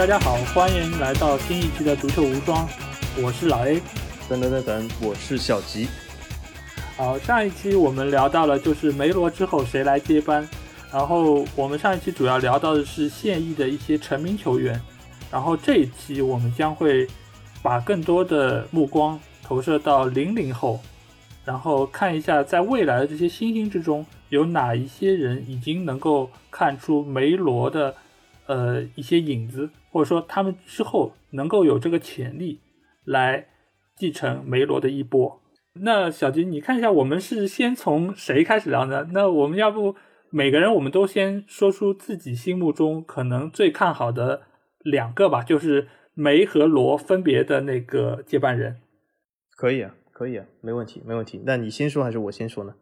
[0.00, 2.66] 大家好，欢迎来到新一期的足球无双，
[3.22, 3.82] 我是老 A。
[4.30, 5.88] 等等等等，我是小吉。
[6.96, 10.48] 好，上一期我们聊到了就是梅罗之后谁来接班，
[10.90, 14.80] 然后我们上一期主要聊到的是现役的一些成名球员，
[15.30, 17.06] 然后这一期我们将会
[17.62, 20.80] 把更多的目光投射到零零后，
[21.44, 27.94] 然后看一下在未来的这些新星之中有哪一些人已经能够看出梅罗的
[28.46, 32.60] 呃一些影子，或者说他们之后能够有这个潜力
[33.04, 33.48] 来
[33.96, 35.40] 继承梅罗的衣钵。
[35.74, 39.08] 那小吉，你看一下，我们是先从谁开始聊呢？
[39.12, 39.94] 那我们要不
[40.30, 44.42] 每个人我们都先说出自己心目中可能最看好的
[44.80, 48.80] 两个吧，就是梅和罗分别的那个接班人。
[49.56, 51.40] 可以啊，可以啊，没问题，没问题。
[51.44, 52.74] 那你先说还是我先说呢？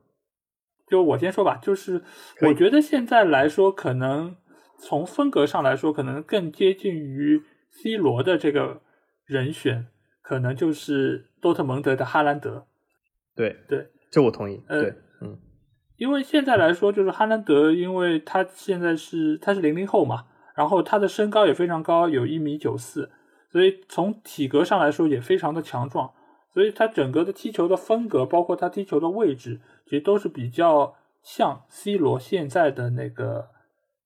[0.89, 2.03] 就我先说吧，就是
[2.41, 4.37] 我觉得现在来说，可能
[4.79, 8.81] 从风格上来说，可能更接近于 C 罗的这个
[9.27, 9.87] 人选，
[10.23, 12.67] 可能就是多特蒙德的哈兰德。
[13.35, 14.63] 对对，这我同意。
[14.69, 15.39] 呃对，嗯，
[15.97, 23.11] 因为现在来说，就是哈兰德，因为他现在是他是零零后嘛，然后他的身高也非常高，有一米九四，
[23.51, 26.13] 所以从体格上来说也非常的强壮，
[26.55, 33.49] 所以他整个的踢球的风格，包括他踢球的位置，其实都是比较像 C 罗现在的那个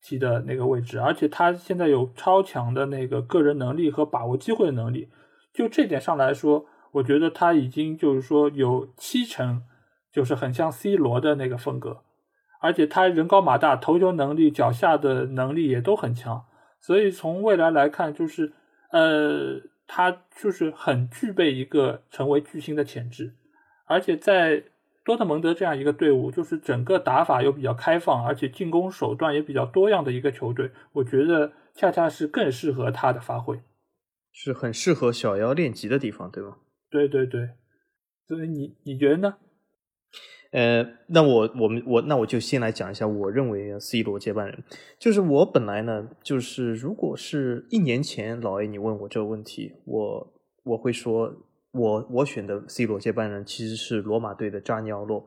[0.03, 5.08] 踢的那个位置，而且他现在有超强的那个个人能力和把握机会的能力，
[5.53, 9.62] 就这点上来说，我觉得他已经就是说有七成
[10.12, 12.03] 就是很像 C 罗的那个风格，
[12.61, 16.45] 而且他人高马大，头球能力、脚下的能力也都很强，
[16.80, 18.52] 所以从未来来看，就是
[18.91, 23.35] 呃，他就是很具备一个成为巨星的潜质，
[23.86, 24.64] 而且在
[25.05, 33.61] 多特蒙德这样一个队伍，就是整个打法又比较开放，而且进攻手段也比较多样的一个球队，我觉得恰恰是更适合他的发挥。
[34.30, 36.57] 是很适合小妖练级的地方，对吗？
[36.91, 37.51] 对对对，
[38.27, 39.35] 所以你你觉得呢？
[40.52, 44.62] 呃，那我我们我那我就先来讲一下，我认为 C 罗接班人，
[44.98, 50.33] 就是我本来呢，就是如果是一年前老 A 你问我这个问题，我
[50.64, 51.35] 我会说，
[51.72, 55.27] 我我选的 C 罗接班人其实是罗马队的扎尼奥洛。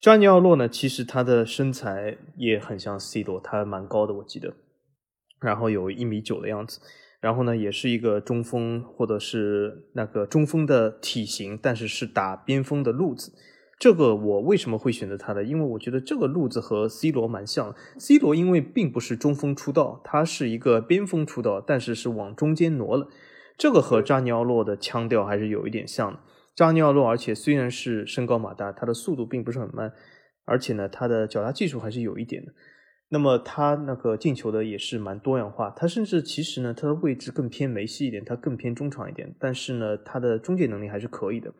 [0.00, 4.54] 扎尼奥洛呢，其实他的身材也很像 C 罗，他蛮高的，我记得，
[5.40, 6.80] 然后有一米九的样子。
[7.20, 13.32] 然后呢，也是一个中锋或者是那个中锋的体型，但是是打边锋的路子。
[13.80, 15.42] 这个我为什么会选择他呢？
[15.42, 17.74] 因为我觉得这个路子和 C 罗蛮像。
[17.98, 23.08] C 罗因为并不是中锋出道，他是一个边锋出道，但是是往中间挪了。
[23.58, 26.20] 这个和扎尼奥洛的腔调还是有一点像的。
[26.54, 29.92] 扎尼奥洛，而且虽然是身高马大，他的速度并不是很慢，
[30.44, 32.52] 而且呢，他的脚踏技术还是有一点的。
[33.10, 41.52] 那么他那个进球的也是蛮多样化，他甚至其实呢，他的位置更偏梅西一点，他更偏中场一点，但是呢，他的中介能力还是可以的。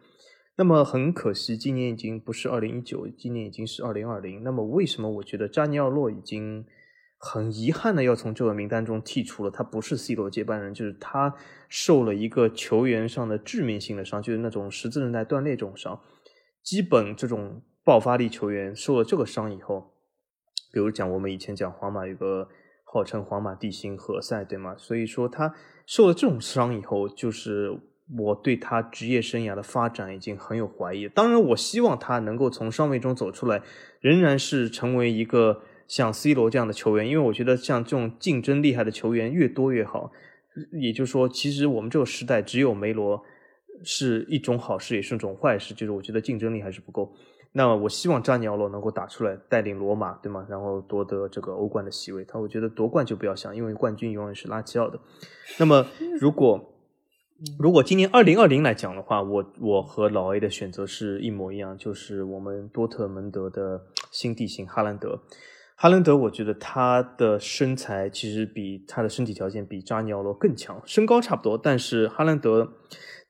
[0.56, 4.42] 那么很可惜，今年已经不是二零一九，今年已经是二零二零。
[4.42, 6.64] 那么为什么我觉得扎尼奥洛已经
[7.19, 9.51] 很遗憾的要从这个名单中剔除了？
[9.51, 11.34] 他不是 C 罗接班人，就是他
[11.69, 16.01] 受了一个球员上的致命性的伤，就是那种十字韧带断裂这种伤。
[16.62, 19.95] 基本这种爆发力球员受了这个伤以后。
[20.71, 22.47] 比如讲，我们以前讲皇马有个
[22.84, 24.77] 号称皇马地心何塞，对吗？
[24.77, 25.55] 所以说他
[25.87, 27.81] 受了这种伤以后，就是
[28.19, 31.09] 我对他职业生涯的发展已经很有怀疑。
[31.09, 33.62] 当然，我希望他能够从伤病中走出来，
[34.00, 40.12] 仍然是成为一个像 C 罗这样的球员，因为我觉得像这种竞争厉害的球员越多越好。
[40.72, 43.22] 也就是说，其实我们这个时代只有梅罗
[43.84, 47.14] 是一种好事，也是一种坏事，就是我觉得竞争力还是不够。
[47.52, 50.44] 那么我希望扎尼奥罗能够打出来，带领罗马，对吗？
[50.50, 52.25] 然后夺得这个欧冠的席位。
[52.25, 54.99] 他我觉得夺冠就不要想，因为冠军永远是拉齐奥的。
[55.58, 55.87] 那么
[56.20, 56.75] 如果
[57.56, 65.23] 如果今年二零二零来讲的话，我我和老 A 的选择是一模一样，就是我们多特蒙德的新地形哈兰德。
[65.80, 72.72] 哈兰德，我觉得他的身材其实比他的身体条件比扎尼奥洛更强，身高差不多，但是哈兰德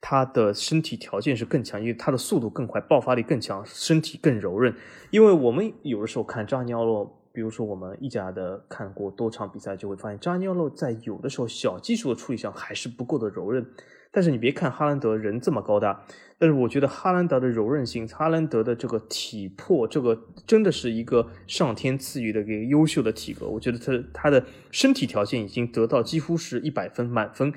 [0.00, 4.74] 他的身体条件是更强，因为他的速度更快，爆发力更强，身体更柔韧。
[5.10, 13.66] 因为我们有的时候看扎尼奥洛，比如说我们意甲的看过多场比赛，就会发现扎尼奥洛在有的时候小技术的处理上还是不够的柔韧。
[14.10, 16.04] 但是你别看哈兰德人这么高大，
[16.38, 23.46] 但是我觉得哈兰德的柔韧性，哈兰德的这个体魄，这个真的是一个上天赐予的一个优秀的体格。
[23.48, 27.52] 我觉得他他的身体条件已经得到几乎是一百分满分，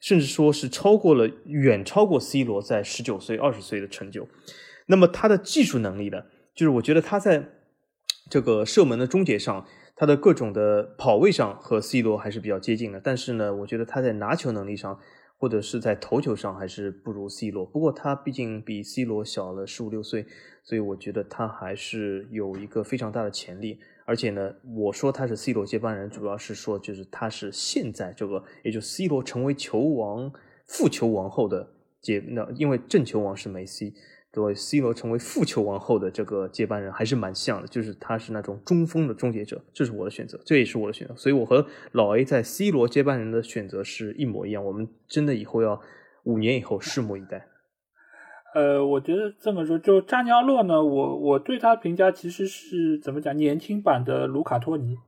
[0.00, 4.28] 甚至说是超过了远超过 C 罗在十九岁、二十岁的成就。
[4.86, 6.22] 那么他的技术能力呢？
[6.54, 7.48] 就是我觉得他在
[8.30, 14.98] 这个射门的终结上，他的各种的跑位上和 C 罗还是比较接近的，但是呢，我觉得他在拿球能力上
[15.38, 17.64] 或者是在头球上还是不如 C 罗。
[17.64, 20.26] 不过他毕竟比 C 罗小了十五六岁，
[20.64, 23.78] 所以我觉得他还是有一个非常大的潜力。
[24.04, 30.32] 而且呢，我说他是 C 罗接班人，主要是说就是他是现在这个，也就 C 罗成为球王、
[30.66, 31.68] 副球王后的
[32.00, 33.94] 接那，因为正球王是梅西。
[34.36, 44.62] 对 C 罗成为负球王后的这个接班人还是蛮像的，就是他是那种中锋的终结者，这是我的选择，这也是我的选择，所以我和老 A 在 C 罗接班人的选择是一模一样。
[44.62, 45.80] 我们真的以后要
[46.24, 47.48] 五年以后拭目以待。
[48.54, 54.98] 呃，我觉得这么说，就扎尼奥洛呢，我我对他评价其实是怎么讲，年轻版的卢卡托尼，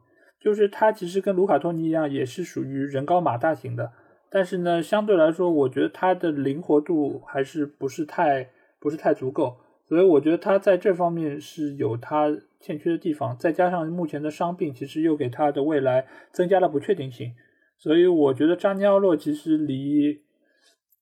[0.41, 3.93] 就是他其实跟卢卡托尼一样，也是属于人高马大型的，
[4.31, 8.49] 但是呢，相对来说，我觉得他的灵活度还是不是太。
[8.81, 12.29] 不是太足够，所以我觉得他在这方面是有他
[12.61, 13.37] 欠缺的地方。
[13.37, 17.35] 再加上目前的伤病，其实又给他的未来增加了不确定性。
[17.77, 20.21] 所以我觉得扎尼奥洛其实离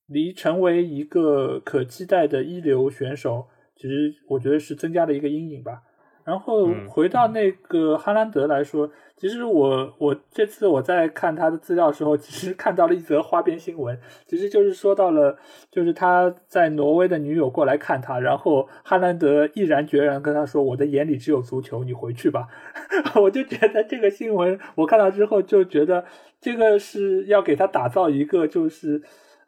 [0.06, 5.82] 离成为一个可期待的一流选手，其实我觉得是增加了一个阴影吧。
[6.26, 13.96] 然后回到那个哈兰德来说，其实我我这次我在看他的资料的时候，其实看到了一则花边新闻，
[14.26, 15.38] 其实就是说到了，
[15.70, 22.48] 就是他在挪威的女友过来看他，然后哈兰德毅然决然跟他说：“我的眼里只有足球，你回去吧。”
[23.22, 26.04] 我就觉得这个新闻我看到之后就觉得
[26.40, 29.00] 这个是要给他打造一个就是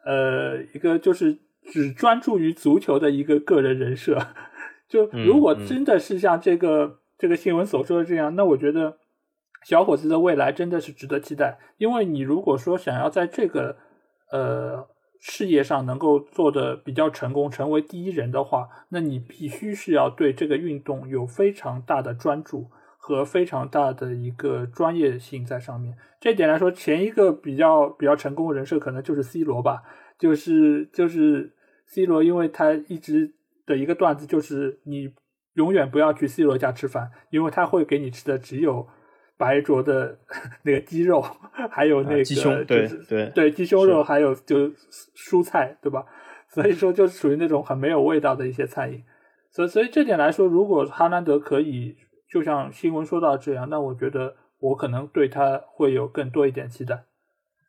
[0.05, 4.17] 呃一个就是只专注于足球的一个个人人设。
[4.89, 8.97] 就如果真的是像这个这个新闻所说的这样，那我觉得
[9.63, 11.59] 小伙子的未来真的是值得期待。
[11.77, 13.77] 因为你如果说想要在这个
[14.31, 14.87] 呃
[15.19, 22.65] 事业上能够做的比较成功，成为第一人的话，那你必须是要对这个运动有非常大的专注
[22.97, 25.95] 和非常大的一个专业性在上面。
[26.19, 29.83] 这点来说，前一个比较比较成功的人设可能就是 C 罗吧，
[30.17, 31.53] 就是就是
[31.85, 33.35] C 罗，因为他一直。
[33.69, 35.13] 的一个段子就是，你
[35.53, 38.87] 永远不要去 C 罗家吃饭，因为他会给你吃的只有
[39.37, 40.17] 白灼的
[40.63, 41.21] 那个鸡肉，
[41.69, 44.67] 还有那个鸡胸，对对对，鸡胸肉，还有就
[45.15, 46.03] 蔬菜，对吧？
[46.49, 49.03] 所以说，就是属于那种很没有味道的一些餐饮。
[49.51, 51.95] 所以，所以这点来说，如果哈兰德可以
[52.27, 57.03] 就像新闻说到这样，那我觉得我可能对他会有更多一点期待。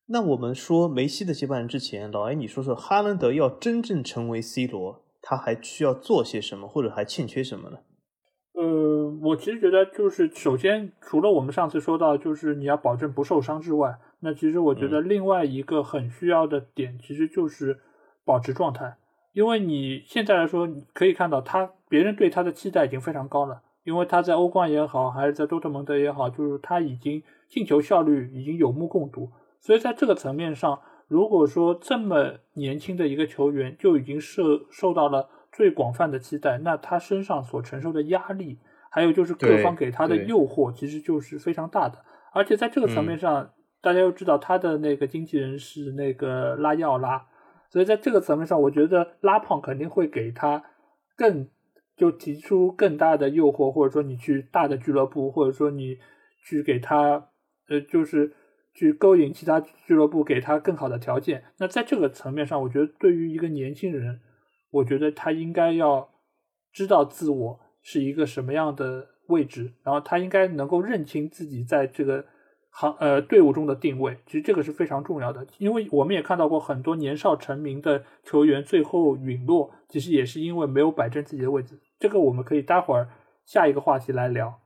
[0.07, 5.05] 那我们说梅西的接班人之前，老艾，你说说哈兰德要真正成为 C 罗。
[5.23, 7.79] 他还需要做些什么，或者还欠缺什么呢？
[8.55, 17.81] 呃，我其实觉得，就是首先，除了我们上次说到，就是你要保证不受伤之外，那其实我觉得另外一个很需要的点，其实就是
[18.25, 18.97] 保持状态。
[19.33, 29.31] 因为你现在来说，你可以看到他，别人对他的期待已经非常高了，因为他在欧冠也好，还是在多特蒙德也好，就是他已经进球效率已经有目共睹，
[29.61, 30.81] 所以在这个层面上。
[31.11, 38.61] 如果说这么年轻的一个球员就已经受受到了最广泛的期待，那他身上所承受的压力，
[38.93, 41.99] 还有就是各方给他的诱惑，其实就是非常大的。
[42.33, 47.27] 而且在这个层面上，大家又知道他的那个经纪人是那个拉奥拉，
[47.71, 50.63] 所以在这个层面上，我觉得拉胖肯定会给他
[51.17, 51.49] 更
[51.97, 55.99] 就提出更大的诱惑，或者说你去大的俱乐部，或者说你
[56.41, 57.27] 去给他
[57.69, 58.33] 呃就是。
[58.73, 61.45] 去勾引其他俱乐部给他更好的条件。
[61.59, 64.21] 那在这个层面上，我觉得对于一个年轻人，
[64.71, 66.09] 我觉得他应该要
[66.73, 72.25] 知道自我是一个什么样的位置，然后他应该能够认清自己在这个
[72.71, 74.19] 行呃队伍中的定位。
[74.27, 81.81] 其实这个是非常重要的，因为我们也看到过很多年少成名的球员最后陨落，其实也是因为没有摆正自己的位置。
[81.99, 83.09] 这个我们可以待会儿
[83.45, 84.61] 下一个话题来聊。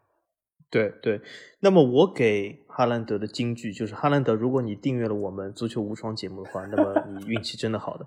[0.74, 1.20] 对对，
[1.60, 8.04] 那么我给哈兰德的金句就是：哈兰德，如果你订阅了我们足球无双节目的话，那么你运气真的好的。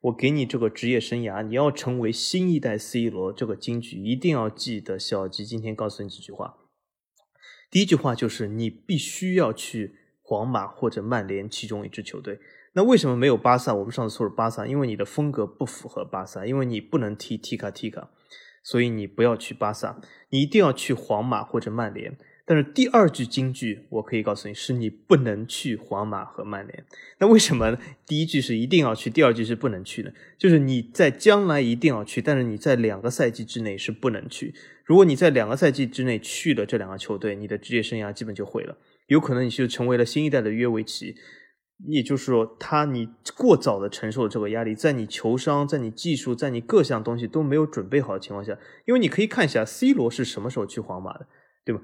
[0.00, 4.98] 我给你这个职业生涯，你要成为新一代 C 罗，这个金句一定要记得。
[4.98, 6.56] 小吉今天告诉你几句话。
[7.70, 12.40] 第一句话就是你必须要去皇马或者曼联其中一支球队。
[12.72, 13.74] 那为什么没有巴萨？
[13.74, 18.08] 我们上次说了巴萨，因为你的风格不符合巴萨，因为你不能踢踢卡踢卡。
[18.66, 22.18] 所以你不要去巴萨，你一定要去皇马或者曼联。
[22.44, 26.84] 但是第二句金句，我可以告诉你，是你不能去皇马和曼联。
[27.18, 30.10] 那为什么第一句是一定要去，第二句是不能去呢？
[30.36, 34.52] 就是你在将来一定要去，但是你在两个赛季之内是不能去。
[34.84, 41.14] 如果你在两个赛季之内去了这两个球队，你的职业生涯基本就毁了，有可能你就成为了新一代的约维奇。
[41.84, 48.56] 也就是说，他你过早的承受了这个压力，在你球商、在你技术、在你各项东西都没有准备好的情况下，
[48.86, 51.26] 因为你可以看一下 C 罗是什么时候去皇马的，
[51.64, 51.82] 对吧？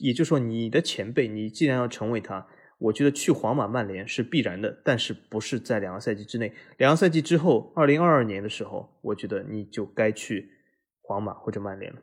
[0.00, 2.46] 也就是说，你的前辈，你既然要成为他，
[2.78, 6.52] 我觉得去皇马、曼联是必然的，但是不是在两个赛季之内。
[6.76, 10.50] 两个赛季之后，二零二二年的时候，我觉得你就该去
[11.00, 12.00] 皇马或者曼联了。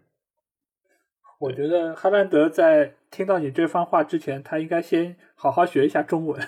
[1.38, 6.42] 我觉得哈兰德在听到你这番话之前，他应该先好好学一下中文，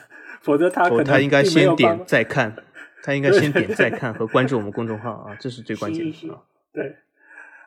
[0.47, 2.55] 否则他可能他应该先点再看，
[3.03, 6.41] 他应该先点再看和关注我们公众号啊，这是最关键的啊。
[6.71, 6.95] 对，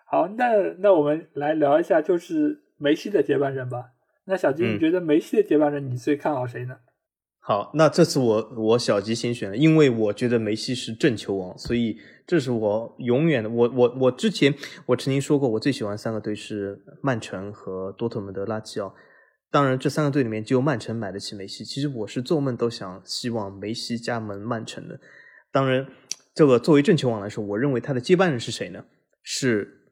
[0.07, 3.91] 好，那那我们来聊一下，就是梅西的接班人吧。
[4.25, 6.77] 那小吉，你觉得梅西的接班人，你最看好谁呢？
[7.41, 13.51] 好，那这次我我小吉先选了，因为我觉得梅西是正球王，所以这是我永远的。
[13.51, 14.55] 我我我之前
[14.87, 18.95] 我曾经说过，我最喜欢三个队是曼城和多特蒙德、拉齐奥。
[19.51, 21.65] 当然，这三个队里面只有曼城买得起梅西。
[21.65, 25.01] 其实我是做梦都想希望梅西加盟曼城的。
[25.51, 25.89] 当然，
[26.33, 28.85] 这个作为正球王来说，我认为他的接班人是谁呢？
[29.23, 29.83] 是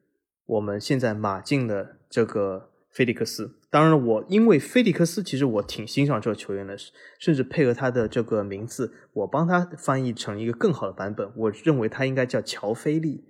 [0.46, 3.56] 我们现在马竞的这个菲利克斯。
[3.68, 6.76] 当然，我因为菲利克斯，其实我挺欣赏这个球员的，
[7.18, 11.30] 甚至配合他的这个名字，我帮他翻译成一个更好的版本。
[11.34, 13.24] 我认为他应该叫乔菲利，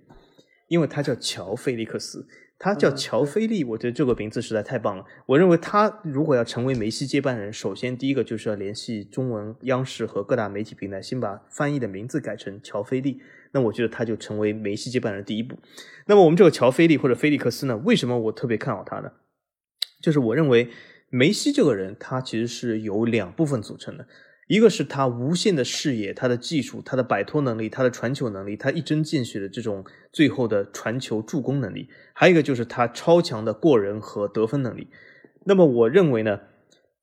[0.67, 2.27] 因为他叫乔菲利克斯，
[2.59, 3.63] 他叫乔菲利。
[3.63, 5.05] 我觉得这个名字实在太棒了。
[5.25, 13.19] 我认为他如果要成为梅西接班人，首先第一个就是要联系中文央视和各大媒体平台，先把翻译的名字改成乔菲利。
[13.51, 15.57] 那我觉得他就成为梅西接班人的第一步。
[16.05, 17.77] 那么我们这个乔菲利或者菲利克斯呢？
[17.77, 19.11] 为什么我特别看好他呢？
[20.03, 20.69] 就是我认为
[21.09, 24.05] 梅西这个人，他其实是由两部分组成的，
[24.49, 34.87] 一个是他无限的视野、他的技术、他的摆脱能力、他的传球能力、他一针见血的这种最后的传球助攻能力，还有一个就是他超强的过人和得分能力。
[35.45, 36.39] 那么我认为呢，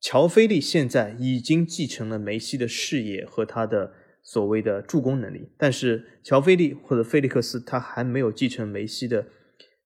[0.00, 3.93] 乔菲利现在已经继承了梅西的视野和他的
[4.25, 9.29] 所谓的助攻能力，但是乔菲利或者菲利克斯他还没有继承梅西的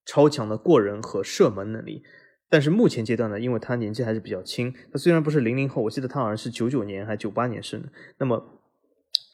[0.03, 2.01] 超强的过人和射门能力。
[2.51, 7.87] 但是目前阶段呢，因为他年纪还是比较轻，他虽然不是零零后，我记得他好像是九九年还是九八年生的。
[8.17, 8.59] 那么，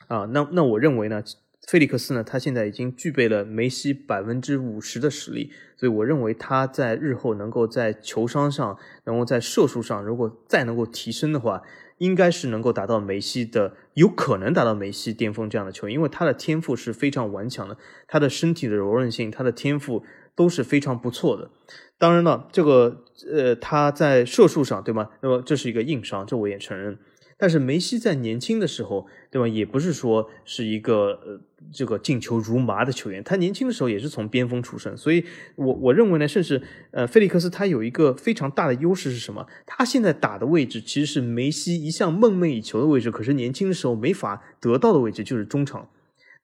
[0.08, 1.24] 啊，那那我认为呢，
[1.68, 11.64] 菲利克斯呢，他现在已经具备了梅西百分之五十的实力，所以我认为他在日后能够在球商上，能够在射术上，如果再能够提升的话，
[11.98, 17.76] 应该是能够达到梅西的，有可能达到梅西巅峰这样的球员，因为他的天赋是非常顽强的，
[18.08, 20.04] 他的身体的柔韧性，他的天赋
[20.38, 21.50] 都是非常不错的。
[21.98, 25.10] 当然了，这个呃，他在射术上，对吗？
[25.22, 26.98] 那么这是一个硬伤，这我也承认。
[27.39, 29.48] 但是梅西在年轻的时候，对吧？
[29.48, 31.39] 也不是说是一个呃
[31.72, 33.24] 这个进球如麻的球员。
[33.24, 35.24] 他年轻的时候也是从边锋出身，所以
[35.56, 39.46] 我我认为呢，甚至呃，菲利克斯他有一个非常大的优势是什么？
[39.67, 45.89] 他现在打的位置其实是梅西一向梦寐以求的位置，可是年轻的时候没法得到的位置就是中场，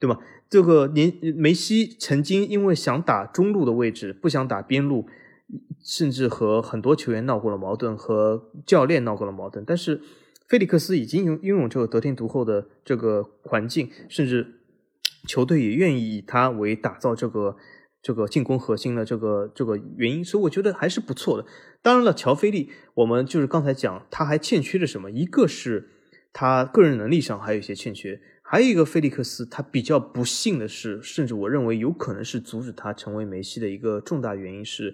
[0.04, 0.20] 对吧？
[0.50, 5.08] 这个年梅西曾经因为想打中路的位置，不想打边路。
[5.84, 9.64] 甚至和很多球员闹过了矛盾，和教练闹过了矛盾。
[9.68, 10.02] 但是，
[10.48, 14.62] 菲利克斯已经拥拥有这个得天独厚的这个环境，甚至
[15.28, 17.58] 球队也愿意以他为打造这个
[18.02, 20.24] 这个进攻核心的这个这个原因。
[20.24, 21.46] 所以，我觉得还是不错的。
[21.82, 25.12] 当然了，乔菲利，我们就是刚才讲，他还欠缺的什么？
[25.12, 25.90] 一个是
[26.32, 28.22] 他个人能力上还有一些欠缺，
[28.54, 34.94] 还有一个菲利克斯，他比较不幸的是，甚至我认为有可能是阻止他成为梅西的一个重大原因是。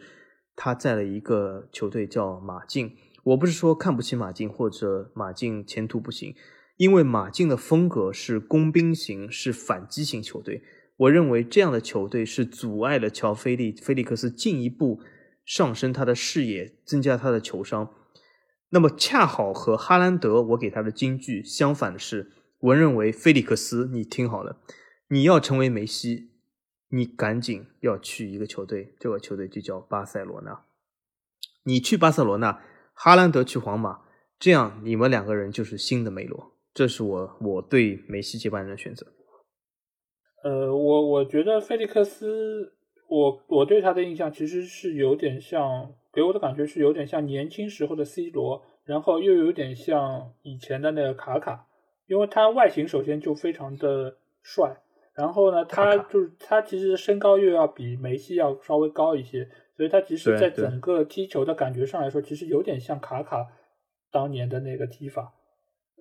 [0.55, 6.33] 他在了一个球队叫马竞，我不是说看不起马竞或者马竞前途不行，
[6.77, 10.63] 因为马竞的风格是工兵型，是反击型球队。
[10.95, 15.01] 我认为这样的球队是阻碍了乔菲利菲利克斯进一步
[15.43, 17.93] 上升他的视野，增加他的球商。
[18.69, 24.61] 那么恰好和哈兰德我给他的金句相反的是，我认为菲利克斯，你听好了，
[25.09, 26.29] 你要成为梅西。
[26.91, 30.65] 你赶紧要去一个球队，这个球队就叫巴塞罗那。
[31.65, 32.63] 你去巴塞罗那，
[32.95, 33.99] 哈兰德去皇马，
[34.39, 36.55] 这样你们两个人就是新的梅罗。
[36.73, 39.05] 这是我我对梅西接班人的选择。
[40.43, 42.73] 呃，我我觉得菲利克斯，
[43.07, 51.67] 我我对他的印象其实是有点像，给我的感觉是有点像年轻时候的 C 罗，然后又有点像以前的那个卡卡，
[52.09, 54.75] 因为他外形首先就非常的帅。
[55.13, 63.45] 然后呢，他就是他其实身高又要比梅西要稍微高一些，所以他其实在整个踢球的感觉上来说，其实有点像卡卡
[64.11, 65.33] 当年的那个踢法。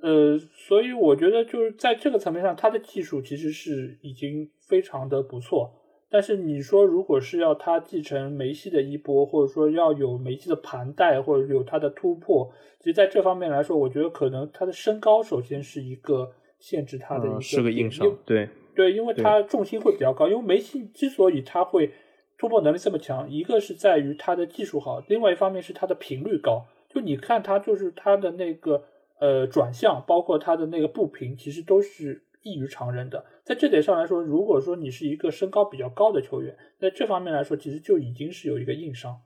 [0.00, 5.72] 呃，所以我觉得就是在这个层面上，他的技术其实是已经非常的不错。
[6.10, 18.48] 但是你说，如果是要他继承梅西的衣钵，或者说要有梅西的盘带，或者有他的突破，其实在这方面来说，我觉得可能他的身高首先是一个限制他的一个是个硬伤，对。
[18.74, 20.28] 对，因为他重心会比较高。
[20.28, 21.90] 因为梅西之所以他会
[22.38, 26.64] 突破能力这么强，一个是在于他的技术好，另外一方面是他的频率高。
[26.88, 28.84] 就你看他就是他的那个
[29.18, 33.24] 呃转向，包括他的那个步频，其实都是异于常人的。
[33.48, 39.18] 在这点上来说，如果说你是一个身高比较高的球员，在这方面来说，其实就已经是有一个硬伤。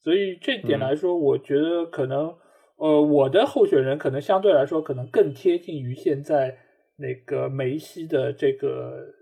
[0.00, 2.32] 所以这点来说，我觉得可能
[2.76, 6.56] 呃我的候选人可能相对来说可能更贴近于现在
[6.98, 9.14] 那个梅西的这个。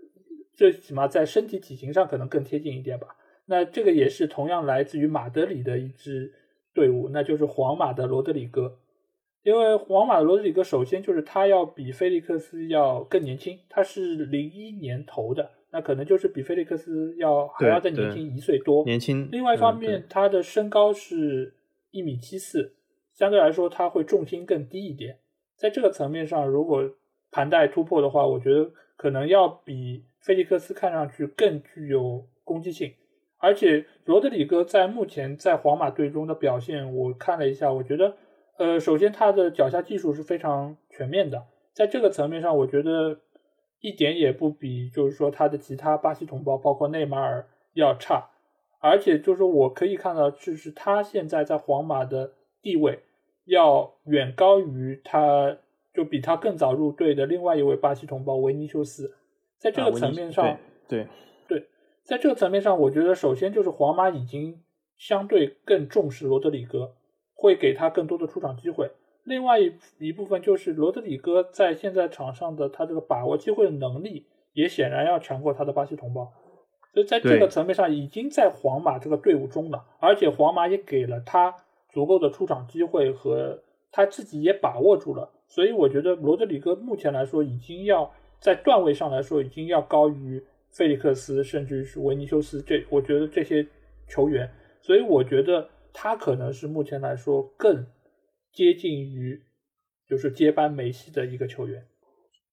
[0.53, 3.15] 最起码在身体体型上可能更贴近一点吧。
[3.45, 6.33] 那这个也是同样来自于马德里的一支
[6.73, 8.79] 队伍，那就是皇马的罗德里戈。
[9.47, 18.83] 因为皇马的罗德里戈首先就是他要比菲利克斯要更年轻，他是零一年投的，那可能就是比菲利克斯要还要再年轻一岁多。
[18.83, 19.29] 年轻。
[19.31, 21.53] 另外一方面，他的身高是
[21.91, 22.73] 一米七四，
[23.13, 25.17] 相对来说他会重心更低一点。
[25.55, 26.83] 在这个层面上，如果
[27.31, 30.03] 盘带突破的话，我觉得可能要比。
[30.19, 32.91] 菲利克斯看上去更具有攻击性，
[33.37, 38.17] 而且罗德里戈在目前在皇马队中的表现，我看了一下，我觉得，
[38.57, 43.19] 呃，首先他的脚下技术是非常全面的，在这个层面上，我觉得
[43.79, 48.31] 一点也不比就是说他的其他巴西同胞，包括内马尔要差，
[48.79, 52.99] 而且就是我可以看到，就是他现在在皇马的地位
[53.45, 55.57] 要远高于他，
[55.93, 59.15] 就比他更早入队的另外一位巴西同胞维尼修斯。
[59.59, 61.07] 在这个层面上，对
[61.47, 61.67] 对，
[62.03, 64.61] 在这个层面上，我觉得首先就是皇马已经
[64.97, 66.95] 相对更重视罗德里戈，
[67.37, 68.91] 会给他更多的出场机会。
[69.23, 76.33] 另外一一部分就是罗德里戈在现在场上的他这个把握机会的能力，也显然要强过他的巴西同胞。
[76.93, 81.55] 所以在这个层面上，已经在皇马这个队伍中了，而且皇马也给了他
[81.87, 85.29] 足够的出场机会和他自己也把握住了。
[85.47, 88.11] 所以我觉得罗德里戈目前来说已经要。
[88.39, 93.65] 在段位上来说，已经要高于费利克斯，甚至是维尼修斯这，我觉得这些
[94.07, 94.47] 球员，
[94.79, 95.67] 所以我觉得
[95.99, 97.87] 他可能是目前来说更
[98.53, 99.41] 接近于
[100.07, 101.87] 就是接班梅西的一个球员。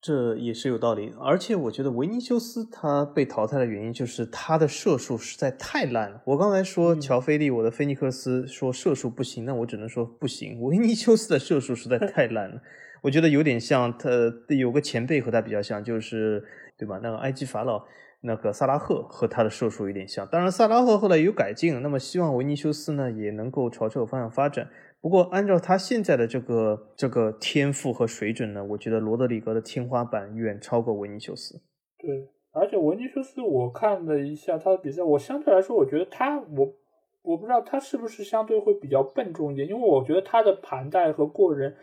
[0.01, 6.23] 这也是有道理，而且我觉得维尼修斯他被淘汰的原因就是他的射术实在太烂了。
[6.25, 10.59] 我刚才说乔菲利，我的菲尼克斯说射术不行，那我只能说不行。
[10.63, 12.63] 维尼修斯的射术实在太烂了。
[13.03, 14.09] 我觉得有点像他
[14.49, 16.43] 有个前辈和他比较像，就是
[16.79, 16.99] 对吧？
[17.03, 17.85] 那个埃及法老
[18.25, 20.27] 那个萨拉赫和他的射术有点像。
[20.27, 24.69] 当然，萨拉赫后来有改进，那么希望维尼修斯呢也能够朝这个方向发展。
[25.01, 31.61] 不过，按照他现在的这个这个天赋和水准呢，我觉得罗德里格的天花板远超过维尼修斯。
[31.99, 36.75] 对，而且维尼修斯我看了一下他的比赛，我相对来说，我觉得他我
[37.23, 41.75] 我不知道他是不是相对会比较笨重一点，因为我觉得他的盘带和过人。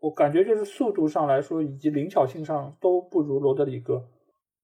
[0.00, 4.04] 我感觉就是速度上来说，以及灵巧性上都不如罗德里戈。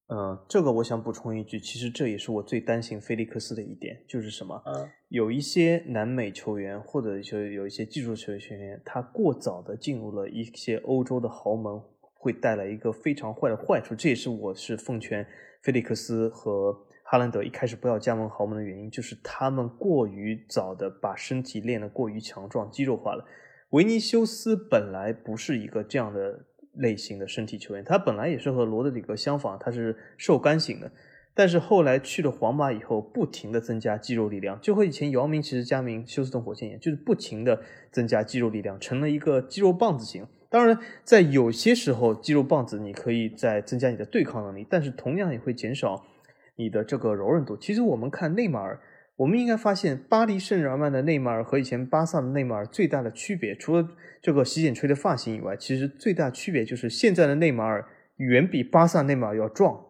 [0.09, 4.63] 嗯，这个我想补充一句，其实这也是我最担心菲利克斯的一点，就是什么？
[4.67, 11.81] 嗯，有一些南美球员或者就有一些技术球员，他过早的进入了一些欧洲的豪门，
[12.13, 13.95] 会带来一个非常坏的坏处。
[13.95, 15.27] 这也是我是奉劝
[15.63, 23.25] 菲利克斯和哈兰德一开始不要加盟豪门的原因，就是他们过于早的把身体练得过于强壮、肌肉化了。
[23.71, 26.45] 维尼修斯本来不是一个这样的
[26.77, 30.91] 类型的身体球员，他本来也是和罗德里格相仿，他是瘦干型的。
[31.35, 37.61] 但是后来去了皇马以后，不停的增加肌肉力量，就和以前姚明其实加名休斯顿火箭一样，就是不停的
[37.91, 40.27] 增加肌肉力量，成了一个肌肉棒子型。
[40.49, 46.05] 当然，在有些时候，肌肉棒子你可以再增加你的对抗能力，但是同样也会减少
[46.57, 47.57] 你的这个柔韧度。
[47.57, 48.79] 其实我们看内马尔。
[49.17, 53.89] 我们应该发现，巴黎圣日耳曼的内马尔和以前巴萨的内马尔最大的区别，除了
[54.21, 59.85] 这个洗剪吹的发型以外，其实最大区别就是现在的内马尔远比巴萨内马尔要壮，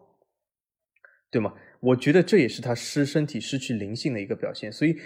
[1.31, 1.53] 对吗？
[1.85, 4.97] 我觉得这也是他失身体、失去灵性的一个表现，所以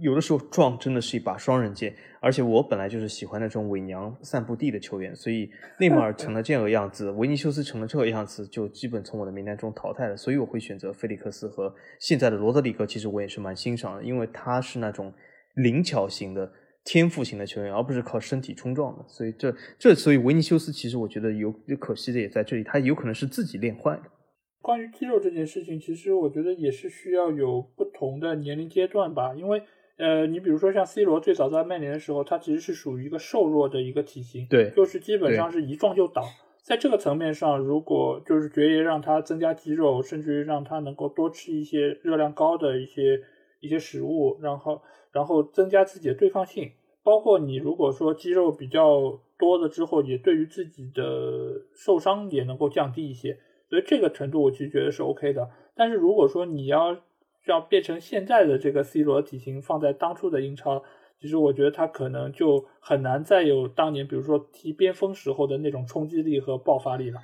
[0.00, 1.94] 有的时候撞真的是一把双刃剑。
[2.22, 10.16] 而且我本来就是喜欢那种伪娘散步地的球员，所以内马尔成了这个样子，维尼修斯成了这个样子，就基本从我的名单中淘汰了。
[10.16, 12.86] 所以我会选择菲利克斯和现在的罗德里格。
[12.86, 15.12] 其实我也是蛮欣赏的，因为他是那种
[15.56, 16.50] 灵巧型的、
[16.82, 19.04] 天赋型的球员，而不是靠身体冲撞的。
[19.06, 24.02] 所以这这，所以维尼修斯其实我觉得有可惜的也在这里，他有可能是自己练坏的。
[24.62, 29.34] 关于肌肉这件事情，其实我觉得也是需要有不同的年龄阶段吧。
[29.34, 29.62] 因为，
[29.96, 36.22] 呃，你比如说像 C 罗最早在曼联的时候，他其实是属于一个瘦弱的一个体型，对，就是基本上是一撞就倒。
[36.62, 43.20] 在这个层面上，如果就是爵爷让他增加肌肉，甚至于让他能够多吃一些热量高的一些
[43.60, 46.70] 一些食物，然后然后增加自己的对抗性，
[47.02, 53.36] 包括你如果说肌肉比较多了之后，也对于自己的受伤也能够降低一些。
[53.72, 56.94] 所以这个程度我其实觉得是 OK 的，但是如果说你要
[57.46, 60.82] 要变成现在的这个 C 罗体型放在当初的英超，
[61.18, 67.18] 其实我觉得他可能就很难再有当年比如说踢边锋时候的那种冲击力和爆发力了。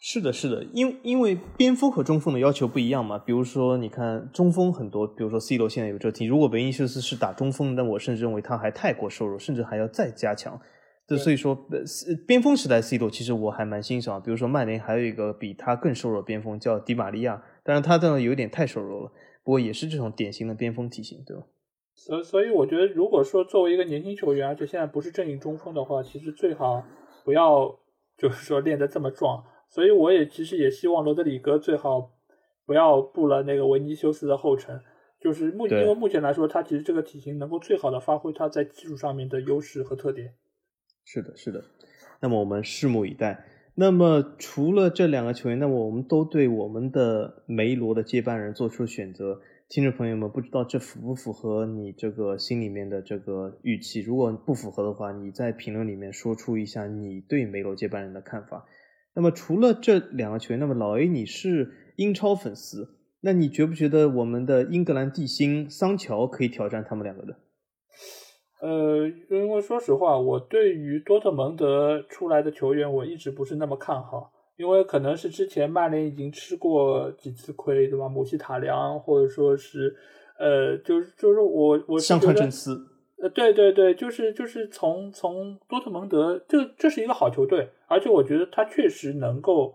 [0.00, 3.16] 是的，是的，因因为边锋和中锋的要求不一样嘛。
[3.16, 10.60] 比如说，你看中锋很多，比如说 C 罗现在有这题，如果维尼修斯是打中锋，那我甚至认为他还太过瘦弱，甚至还要再加强。
[11.16, 11.56] 所以说，
[12.26, 14.22] 边锋时代 C 罗其实我还蛮欣赏。
[14.22, 21.44] 比如说曼联还有一个比他更瘦弱边锋叫迪玛利亚，但是他的有点太瘦弱了，不过也是这种典型的边锋体型，对吧？
[21.94, 26.84] 所所以我觉得，如果说作为一个年轻球员，而且现在不是正经中锋的话，其实最好
[27.24, 27.78] 不要
[28.18, 29.42] 就是说练得这么壮。
[29.70, 32.12] 所以我也其实也希望罗德里戈最好
[32.66, 34.78] 不要步了那个维尼修斯的后尘，
[35.20, 40.34] 就是目因为目前来说，他其实这个体型能够最好的发挥他在技术上面的优势和特点。
[41.10, 41.64] 是的，是的。
[42.20, 43.46] 那么我们拭目以待。
[43.74, 49.40] 那么除了这两个球员，那么我们都对我们的梅罗的接班人做出选择。
[49.70, 54.02] 听众朋友们，不知道这符不符合你这个心里面的这个预期？
[54.02, 58.66] 如果不符合的话，你在评论里面说出一下你对梅罗接班人的看法。
[59.14, 67.38] 那么除了这两个球员，那么老 A 你是英超粉丝，那你觉不觉得我们的英格兰地星桑乔可以挑战他们两个的？
[68.60, 78.08] 呃，因为说实话，我对于多特蒙德出来的球员，我一直不是那么看好，因为可能是之前曼联已经吃过几次亏，对吧？
[78.08, 79.94] 姆希塔良，或者说是，
[80.38, 82.84] 呃，就是就是我我上川真司。
[83.20, 89.74] 呃，对对对，就是就是从从多特蒙德，这这是一个好球队，而且我觉得他确实能够，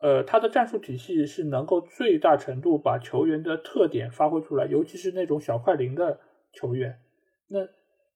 [0.00, 6.18] 呃，他的战术体系是能够最大程度把球员的特点发挥出来，尤其是那种小快灵的
[6.52, 6.98] 球员。
[7.48, 7.60] 那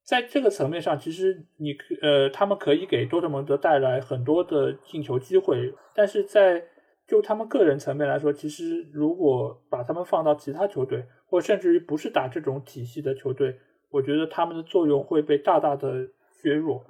[0.04, 6.62] 在这个层面上，其实你呃，他们可以给多特蒙德带来很多的进球机会，但是在
[7.06, 13.56] 就他们个人层面来说，其实如果把他们放到其他球队，或甚至于不是打这种体系的球队。
[13.92, 16.08] 我觉得他们的作用会被大大的
[16.40, 16.84] 削弱，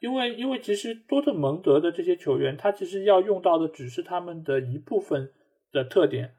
[0.00, 5.32] 因为因为其实多特蒙德的这些球员，他其实要用到的只是他们的一部分
[5.72, 6.36] 的特点，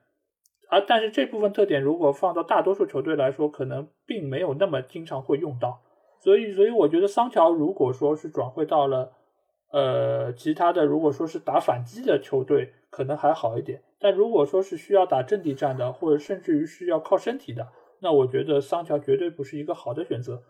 [0.70, 5.82] 而但是这部分特点如果放到大多数球队来说，可能并没有那么经常会用到，
[6.20, 9.12] 所以所以我觉得桑乔如果说是转会到了
[9.72, 17.68] 呃其他的，如果说是打反击的球队，可能还好一点，但如果说是需要打阵地战的，或者甚至于是要靠身体的。
[18.02, 20.42] 那我觉得桑乔绝对不是一个好的选择，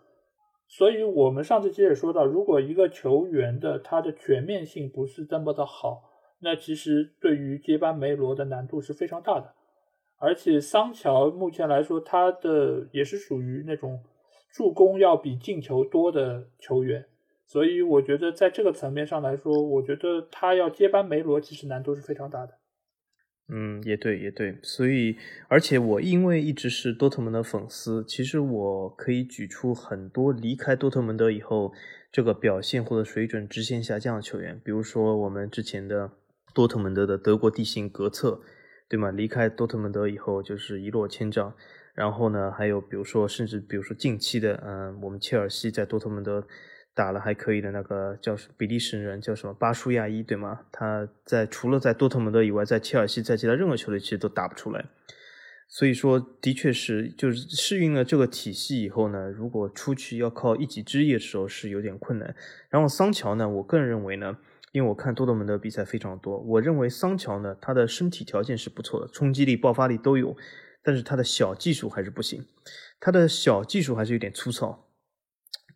[0.68, 6.02] 所以我们上次接着说到，如果一个球员的他的全面性不是这么的好，
[6.40, 9.52] 那其实对于接班梅罗的难度是非常大的。
[10.18, 13.98] 而且桑乔目前来说，他的也是属于那种
[14.52, 17.06] 助攻要比进球多的球员，
[17.46, 22.54] 所以我觉得在这个层面上来说，我觉得他要接班梅罗其实难度是非常大的。
[23.52, 25.16] 嗯，也对，也对，所以，
[25.48, 31.72] 而且我因为一直是多特蒙德粉丝，其实我可以举出很多离开多特蒙德以后
[32.12, 36.12] 这个表现或者水准直线下降的球员，比如说我们之前的
[36.54, 38.40] 多特蒙德的德国地形格策，
[38.88, 39.10] 对吗？
[39.10, 41.52] 离开多特蒙德以后就是一落千丈，
[41.94, 46.46] 然后呢，还有比如说，甚至比如说近期的，嗯，我们切尔西在多特蒙德。
[46.92, 50.62] 打了还可以的那个叫比利时人叫什么巴舒亚伊对吗？
[50.72, 54.84] 他在除了在多特蒙德以外，在切尔西在其他任何球队其实都打不出来。
[55.68, 62.34] 所以说，的确是就是适应了这个体系以后呢，如果出去要靠一己之力的时候是有点困难。
[62.68, 64.36] 然后桑乔呢，我个人认为呢，
[64.72, 70.36] 因为我看多特蒙德比赛非常多，我认为桑乔呢他的身体条件是不错的，冲击力、爆发力都有，
[70.82, 72.46] 但是他的小技术还是不行，
[72.98, 74.86] 他的小技术还是有点粗糙。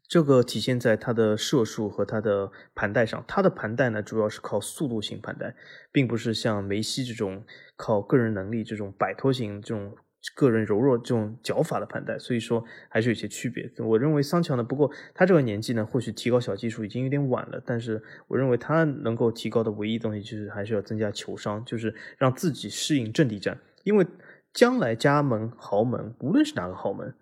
[0.06, 3.24] 这个体现在他的射术和他的盘带上。
[3.26, 5.56] 他的盘带呢，主要是靠速度型盘带，
[5.90, 7.42] 并不是像梅西这种
[7.74, 9.96] 靠个人能力、这种摆脱型、这种
[10.36, 12.18] 个人柔弱、这种脚法的盘带。
[12.18, 13.68] 所以说还是有些区别。
[13.78, 17.60] 我认为桑乔呢，不过他这个年纪呢，或许提高小技术已经有点晚了。
[17.64, 23.58] 但是我认为他能够提高的唯一东西，就是还是要增加球商，就是让自己适应阵地战。
[23.84, 24.06] 因为
[24.54, 27.14] 将来加盟豪门，无论是哪个豪门。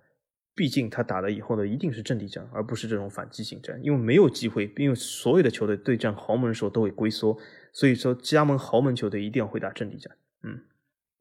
[0.55, 7.38] 毕竟他打了以后呢，一定是阵地战，而不是这种反击型战，因为没有机会，因为所有的球队对战豪门的时候都会龟缩，
[7.73, 10.14] 所以说加盟豪门球队一定要会打阵地战。
[10.42, 10.61] 嗯，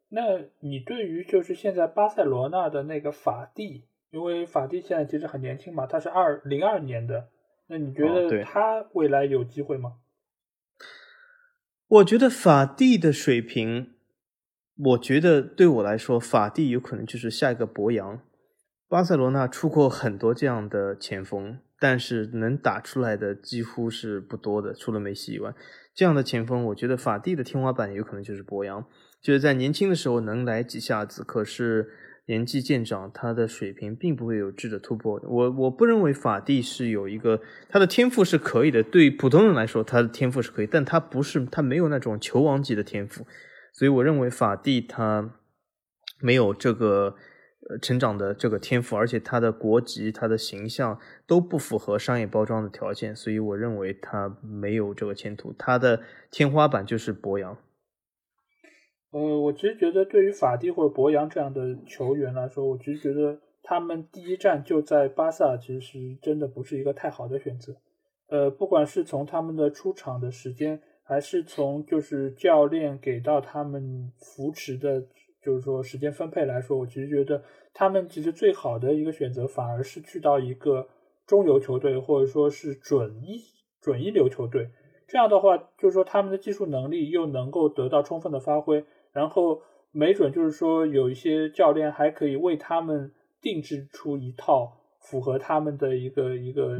[0.09, 0.21] 那
[0.59, 7.29] 你对于就是现在巴塞罗那的那个法蒂，因为法蒂现在其实很年轻嘛，他是二零二年的，
[7.67, 9.93] 那你觉得他未来有机会吗？
[11.87, 13.93] 我觉得法蒂的水平，
[14.77, 18.19] 我觉得对我来说，法蒂有可能就是下一个博扬。
[18.89, 25.53] 巴塞罗那出过很多这样的前锋，但是能打出来的几乎是不多的，除了梅西以外。
[25.95, 28.85] 这样的前锋，我觉得法蒂的天花板有可能就是博扬，
[29.21, 31.89] 就是在年轻的时候能来几下子，可是
[32.27, 35.21] 年纪渐长，他的水平并不会有质的突破。
[35.23, 43.25] 我我不认为法蒂是有一个他的天赋是可以的，对普通人来说他的天赋是可以，但他不是他没有那种球王级的天赋，
[43.71, 45.39] 所以我认为法蒂他
[46.19, 47.15] 没有这个
[47.69, 55.53] 呃成长的这个天赋，而且他的国籍、他的形象都不符合商业包装的条件，所以我认为他没有这个前途。
[55.53, 57.57] 他的天花板就是博扬。
[59.11, 67.75] 呃，我其实觉得对于法蒂或者博扬这样的球员来说，我其实觉得他们第一站就在巴萨，其实真的不是一个太好的选择。
[68.29, 70.81] 呃，不管是从他们的出场的时间，
[71.11, 75.03] 还是从就是教练给到他们扶持的，
[75.43, 77.43] 就是说时间分配来说，我其实觉得
[77.73, 80.87] 他们其实最好的一个选择，反而是去到一个
[81.27, 83.41] 中游球队，或者说是准一
[83.81, 84.69] 准一流球队。
[85.05, 88.85] 这样的话，就是说他们的技术能力又能够得到充分的发挥。
[89.11, 96.77] 然后没准就是说，有一些教练还可以为他们定制出一套符合他们的一个一个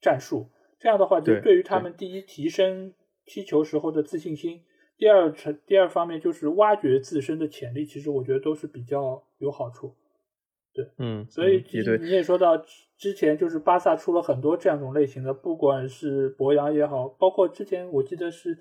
[0.00, 0.46] 战术。
[0.78, 2.94] 这样的话，就对于他们第一提升
[3.26, 4.62] 踢球时候的自信心，
[4.96, 9.94] 第二层第二方面就是挖掘自身的潜力，其实我觉得都是比较有好处。
[10.72, 11.64] 对，嗯，所以
[12.00, 12.56] 你也说到
[12.96, 18.58] 之前就是巴萨出了很多这样种类型的，不管是博扬也好，包括之前我记得是。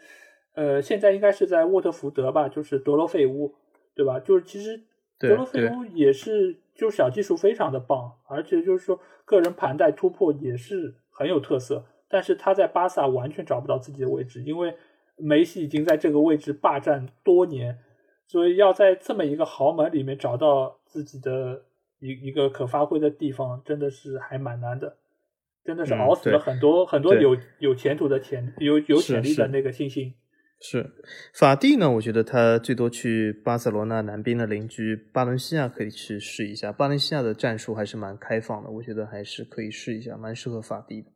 [0.56, 3.56] 呃，现在应该是在沃特福德吧，就是德罗费乌，
[3.96, 4.20] 对吧？
[4.20, 4.80] 就是其实
[5.18, 11.84] 德罗费乌也是，就小技术非常的棒，而且就是说个人盘带突破也是很有特色。
[12.14, 14.76] 但是他在巴萨完全找不到自己的位置，因为
[15.18, 17.80] 梅西已经在这个位置霸占多年，
[18.28, 21.64] 所以要在这么一个豪门里面找到自己的
[21.98, 24.98] 一一个可发挥的地方，真的是还蛮难的，
[25.66, 30.14] 真的是熬死了很多很多有有前途的潜有有潜力的那个新星。
[30.66, 30.92] 是
[31.34, 31.90] 法蒂呢？
[31.90, 36.72] 我觉得他最多去巴塞罗那南边的邻居巴伦西亚可以去试一下。
[36.72, 41.12] 巴伦西亚的战术还是蛮开放的，我觉得还是可以试一下，蛮适合法蒂的。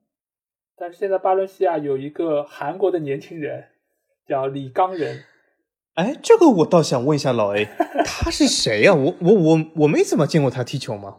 [0.77, 3.65] 但是现在巴伦西亚有一个韩国的年轻人
[4.27, 5.23] 叫李刚仁，
[5.95, 7.65] 哎，这个我倒想问一下老 A，
[8.05, 8.93] 他是谁呀？
[8.93, 11.17] 我我我我没怎么见过他踢球吗？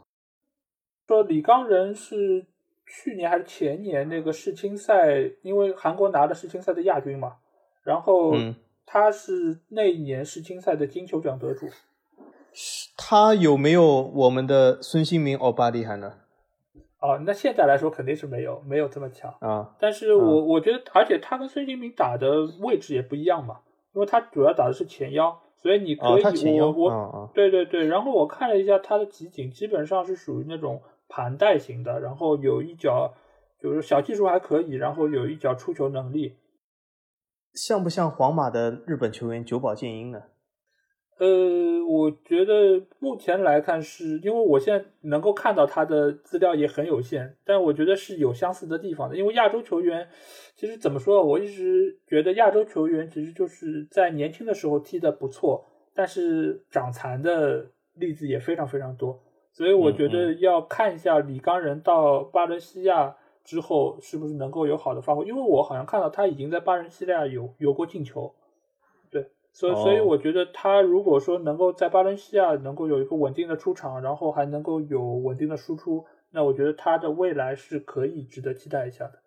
[1.08, 2.46] 说李刚仁是
[2.86, 7.36] 去年还是前年那个世青赛，因为韩国拿了世青赛的亚军嘛。
[7.82, 8.34] 然后
[8.84, 11.66] 他是那一年世青赛的金球奖得主，
[12.96, 16.18] 他有没有我们的孙兴民欧巴厉害呢？
[17.00, 19.74] 哦，那现在来说肯定是没有，没有这么强啊。
[19.78, 23.60] 但是我我觉得，而且他跟孙兴民打的位置也不一样嘛，
[23.94, 27.86] 因为他主要打的是前腰，所以你可以我我对对对。
[27.86, 33.14] 然后我看了一下他的集锦，基本上是属于那种盘带型的，然后有一脚
[33.60, 36.34] 就是小技术还可以，然后有一脚出球能力。
[37.54, 40.22] 像不像皇马的日本球员久保建英呢？
[41.18, 49.16] 呃，我觉得目前来看，是因为我现在能够看到他的资料也很有限，但我觉得是有相似的地方的。
[49.16, 50.08] 因为亚洲球员
[50.54, 59.20] 其实怎么说，我一直觉得亚洲球员其实就是在年轻的时候踢的不错，但是长残的例子也非常非常多。
[59.52, 63.16] 所以我觉得要看一下李刚仁到巴伦西亚。
[63.44, 65.24] 之后是不是能够有好的发挥？
[65.24, 68.47] 因为我好像看到他已经在巴伦西亚有有过进球，对，
[69.52, 79.22] 所以所以我觉得他如果说能够在巴伦西亚能够有一个稳定的出场，然后还能够有稳定的输出，那我觉得他的未来是可以值得期待一下的。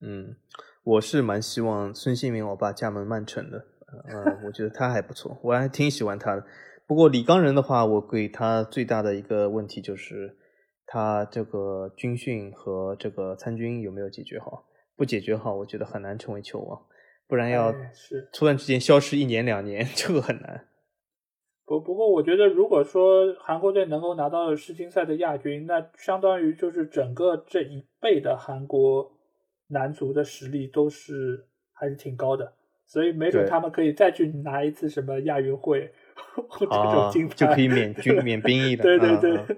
[0.00, 0.36] 嗯，
[0.84, 3.64] 我是蛮希望孙兴民我爸加盟曼城的，
[4.08, 6.44] 呃，我觉得他还不错，我还挺喜欢他的。
[6.86, 10.36] 不过李刚仁的话，我给他最大的一个问题就是。
[10.88, 14.68] 他这个军训和这个参军有没有解决好？
[14.94, 16.80] 不解决好，我觉得很难成为球王，
[17.28, 20.66] 不然要是突然之间消失一年两年， 这个很难。
[21.64, 29.12] 不不过，我觉得如果说韩国队能够拿到世青赛的亚军，那相当于就是整个这一辈的韩国
[29.68, 32.52] 男足的实力都是还是挺高的，
[32.86, 35.92] 所以没准他们可以再去拿一次什么亚运会
[36.58, 38.82] 这种金牌，就可以免军免兵役的。
[38.84, 39.56] 对对对。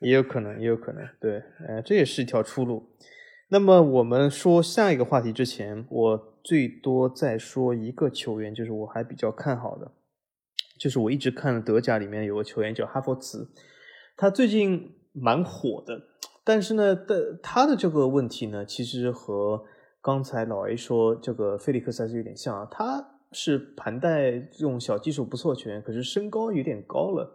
[0.00, 2.88] 也有可能，也有可能，对，呃，这也是一条出路。
[3.48, 9.92] 那么我们说下一个话题之前，我最多再说一个球员，就是我还比较看好的，
[10.78, 13.50] 就是我一直看德甲里面有个球员叫哈弗茨，
[14.16, 16.00] 他最近蛮火的，
[16.44, 19.62] 但是呢，的他的这个问题呢，其实和
[20.00, 27.34] 刚才老 A 说这个菲利克斯还是有点像，啊，他是盘带这种小技术不错的球员，可是身高有点高了。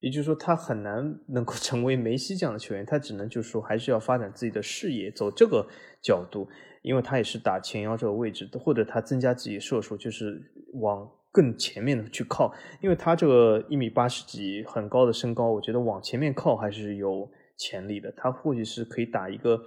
[0.00, 5.68] 也就是说，他很难能够 成为梅西这样的球员，他只能就是说，还是要发展自己的事业，走这个
[6.00, 6.48] 角度，
[6.88, 10.40] 因为他也是打前腰这个位置的，或者他增加自己射术，就是
[10.80, 18.10] 往更前面的去靠，因为他这个一米八十几很高的身高，我觉得往前面靠还是有潜力的。
[18.16, 19.60] 他或许是可以打一个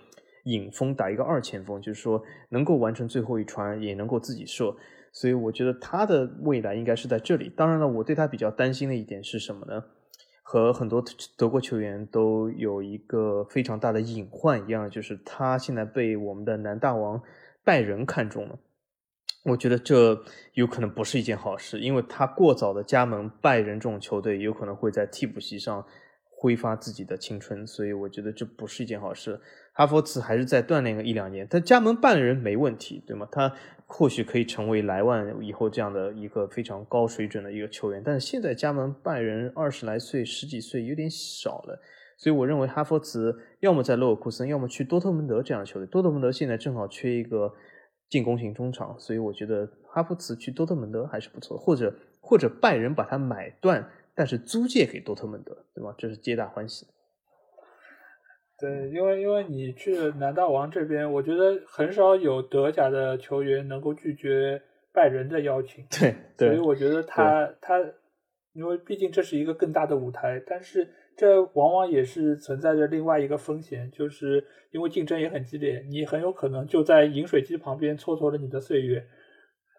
[0.45, 4.75] 影锋，打一个二前锋，就是说能够完成最后一传，也能够自己射。
[5.13, 7.53] 所以我觉得他的未来应该是在这里。
[7.55, 9.83] 当然了，我对他比较担心的一点是什么呢？
[10.41, 11.03] 和很多
[11.37, 17.21] 德国球员都有一个非常大的隐患一样，就是他现在被我们的南大王
[17.63, 18.59] 拜仁看中了。
[19.43, 20.23] 我觉得这
[20.53, 25.83] 有可能不是一件好事，因为他过早的加盟拜仁这种球队，有可能会在替补席上
[26.29, 29.39] 挥发自己的青春，所以我觉得这不是一件好事。
[29.73, 33.27] 哈弗茨还是再锻炼个一两年，他加盟拜仁没问题，对吗？
[33.31, 33.51] 他
[33.91, 41.79] 或许可以成为莱万以后这样的一个非常高水准的一个球员，但是现在加盟拜仁二十来岁、十几岁有点少了，
[42.17, 45.85] 所以我认为哈弗茨要么在勒沃库森，要么去多特蒙德这样的球队。
[45.85, 47.53] 多特蒙德现在正好缺一个。
[48.11, 55.95] 进攻型中场，所以我觉得哈弗茨去多特蒙德还是不错，或者或者拜仁把他买断，但是租借给多特蒙德，对吧？
[55.97, 56.85] 这是皆大欢喜。
[58.61, 64.61] 对，因为因为你去南大王这边，我觉得很少有德甲的球员能够拒绝
[64.93, 65.83] 拜仁的邀请。
[66.37, 67.79] 对，所以我觉得他他，
[68.53, 70.87] 因为毕竟这是一个更大的舞台，但是。
[71.17, 79.05] 这往往也是存在着另外一个风险，就是因为竞争也很激烈，你很有可能就在饮水机旁边蹉跎了你的岁月。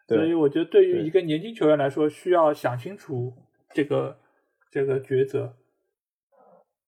[0.07, 3.33] 所以我觉得，对于一个年轻球员来说，需要想清楚
[3.71, 4.17] 这个
[4.71, 5.57] 这个抉择。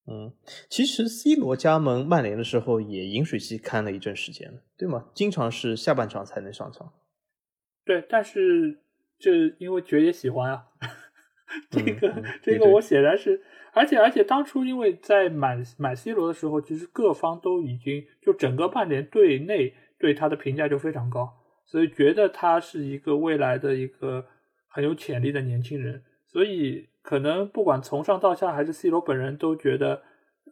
[0.06, 0.32] 嗯，
[0.68, 5.10] 其实 C 罗加盟曼联的时候也饮水机看了一阵时间了，对吗？
[5.14, 6.92] 经常是下半场才能上场。
[7.84, 8.80] 对，但是
[9.18, 10.66] 这因为爵爷喜欢啊，
[11.70, 13.42] 这个这个我显然是。
[13.76, 21.28] 而且而且，当初因为在买买 C 罗的时候，其实各方都已经就整个曼联队内对他的评价就非常高，
[21.66, 24.26] 所以觉得他是一个未来的一个
[24.68, 26.04] 很有潜力的年轻人。
[26.28, 30.02] 所以可能不管从上到下，还是 C 罗本人都觉得，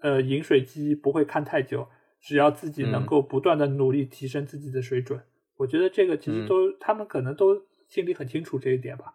[0.03, 1.89] 呃，饮水机不会看太久，
[2.21, 5.23] 只要自己能够不断的努力提升自己的水准。
[5.57, 9.15] 我觉得这个其实都他们可能都心里很清楚这一点吧。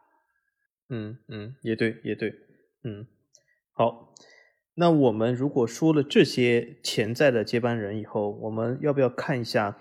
[0.90, 2.34] 嗯嗯，也对也对，
[2.84, 3.06] 嗯。
[3.72, 4.16] 好，
[4.74, 9.78] 那我们如果说了这些潜在的接班人以后，我们要不要看一下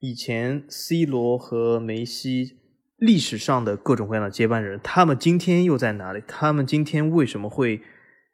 [0.00, 2.57] 以前 C 罗和梅西
[2.98, 4.78] 历史上的各种各样的接班人？
[4.82, 6.22] 他们今天又在哪里？
[6.26, 7.80] 他们今天为什么会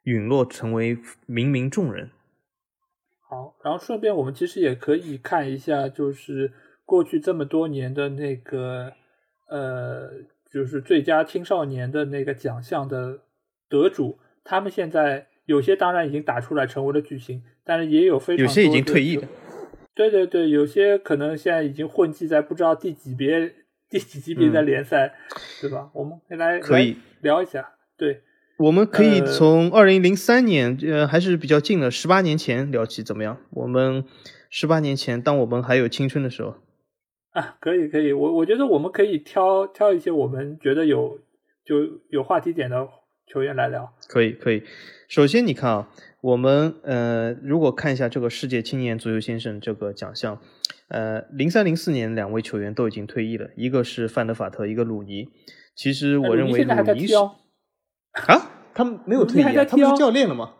[0.03, 0.97] 陨落成为
[1.27, 2.09] 冥冥众人？
[3.29, 6.51] 好，然后顺便我们其实也可以看一下，就是
[6.83, 8.91] 过去这么多年的那个
[9.49, 10.09] 呃，
[10.51, 13.19] 就是最佳青少年的那个奖项的
[13.69, 14.17] 得主。
[14.43, 19.27] 他们现在有些当然已经打出来成为了巨星，但是也有非常有些已经退役的。
[19.95, 23.53] 对对对，有些可能现在已经混迹在不知道第几别
[23.97, 25.13] 第几级别的联赛，
[25.61, 25.89] 对吧？
[25.93, 27.71] 我们可以来可以聊一下。
[27.95, 28.21] 对，
[28.57, 33.37] 我们可以从二零零三年，呃，还是比较近的，十八年前聊起，怎么样？
[33.51, 34.03] 我们
[34.49, 36.55] 十八年前，当我们还有青春的时候
[37.31, 41.19] 啊，可以可以，我我觉得我们可以挑挑一些我们觉得有
[41.63, 42.89] 就有话题点的。
[43.27, 44.63] 球员来聊，可以可以。
[45.07, 45.89] 首先，你看啊，
[46.21, 50.39] 我们呃，如果看一下这个世界青年足球先生这个奖项，
[50.87, 55.29] 呃，零三零四年两位球员都已经退役了，一个是范德法特，一个鲁尼。
[55.75, 57.35] 其实我认为鲁尼是啊，
[58.73, 60.53] 他们没有退役，他不是教练了吗？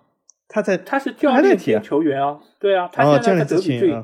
[0.48, 4.04] 他在他是教练兼球员啊，对啊，他现在在德比郡。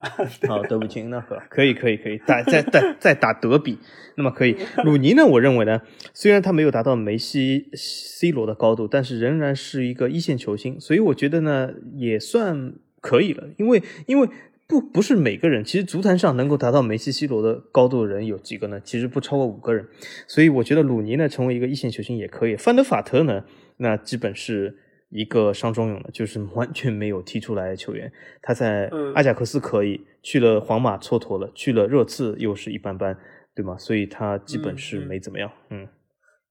[0.48, 3.78] 好，德比郡那可可以可以可以打再再再打德比，
[4.16, 4.56] 那么可以。
[4.82, 5.26] 鲁尼呢？
[5.26, 5.82] 我认为呢，
[6.14, 13.48] 虽然他没有达到梅西、C 罗的高度，但是仍然是一个一线球星，所以我觉得呢也算可以了。
[13.58, 14.28] 因为因为
[14.66, 18.80] 不不是每个人，其实足坛上能够达到梅西、C 罗的高度的人有几个呢？
[18.82, 19.86] 其实不超过五个人，
[20.26, 22.56] 所以我觉得鲁尼呢成为一个一线球星也可以。
[22.56, 23.44] 范德法特呢，
[23.76, 24.78] 那基本是。
[25.10, 28.10] 一个伤中勇的，就是 完全没有踢出来的球员。
[28.42, 33.18] 他在阿贾克斯可以，去了皇马蹉跎了，去了热刺又是一般般，
[33.54, 33.76] 对吗？
[33.76, 35.50] 所以他基本是没怎么样。
[35.70, 35.88] 嗯，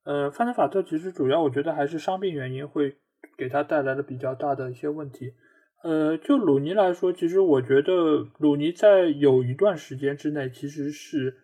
[0.03, 2.97] 呃，范德法特其实主要我觉得还是伤病原因会
[3.38, 5.34] 给他带来了比较大的一些问题。
[5.82, 11.38] 呃，就鲁尼来说，其实我觉得鲁尼在有一段时间之内其实是，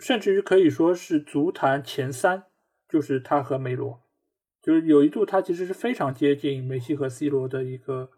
[0.00, 2.44] 甚至于可以说是足坛前三，
[2.88, 4.00] 就是他和梅罗。
[4.68, 8.10] 就是有一度，他其实是非常接近梅西和 C 罗的一个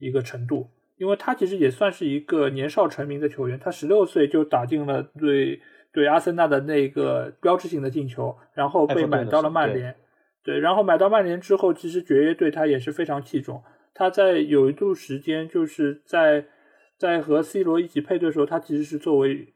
[0.00, 5.60] 一个程度，因为他其实也算是一个年少成名的球员，他十六岁就打进了对
[5.92, 9.94] 对阿森纳的那个标志性的进球，然后被买到了曼联，
[10.42, 13.62] 对，然后买到曼联之后，其实爵爷对他也是非常器重，
[13.94, 16.46] 他在有一度时间就是在
[16.98, 19.51] 在和 C 罗一起配对的时候，他其实是作为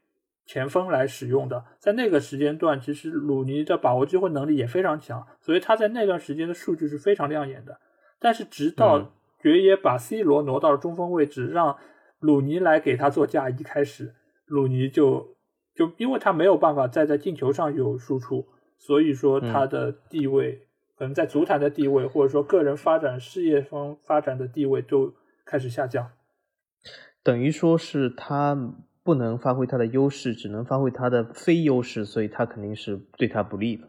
[0.46, 1.64] 前锋来使用的。
[1.78, 7.78] 在那个时间段，其实鲁尼的把握机会能力也非常强，所以他在那段时间的数据是非常亮眼的。
[8.18, 11.76] 但是直到爵爷把 C 罗挪到了中锋位置，让
[12.20, 14.14] 鲁尼来给他做嫁衣开始，
[14.46, 15.36] 鲁尼就
[15.74, 18.46] 就因为他没有办法再在进球上有输出，
[18.78, 20.62] 所以说他的地位。
[20.98, 25.12] 可能在足坛的地位，或者说个人发展事业方发展的地位都
[25.44, 26.10] 开始下降，
[27.22, 28.56] 等于说是他
[29.06, 33.88] 不能发挥他的优势，只能发挥他的非优势，所以他肯定是对他不利的。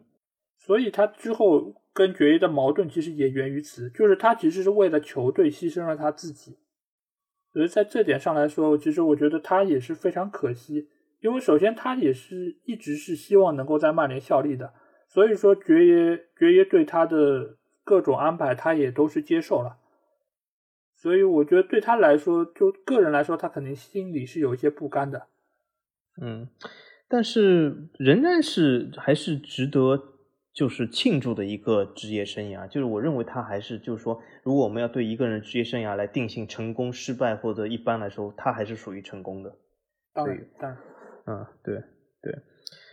[0.60, 6.58] 所以他之后跟爵爷的矛盾其实也源于此，就是他其实是为了球队牺牲了他自己。
[7.52, 10.88] 所以在这点上来说，其实我觉得他也是非常可惜，
[11.22, 14.74] 因为首先他也是一直是希望能够在曼联效力的。
[15.08, 19.78] 所以说，爵爷爵爷对他的各种安排，他也都是接受了。
[21.00, 25.28] 所以我觉得对他来说，就个人来说，他肯定心里是有一些不甘的。
[26.20, 26.50] 嗯，
[27.08, 30.16] 但是仍然是还是值得
[30.52, 32.68] 就是庆祝的一个职业生涯。
[32.68, 39.56] 就是我认为他还是就是说，如果我们要对一个人职业生涯来定性成功、失败或者一般来说，他还是属于成功的。
[40.14, 40.80] 当然，当然，
[41.28, 41.76] 嗯，对
[42.24, 42.34] 对。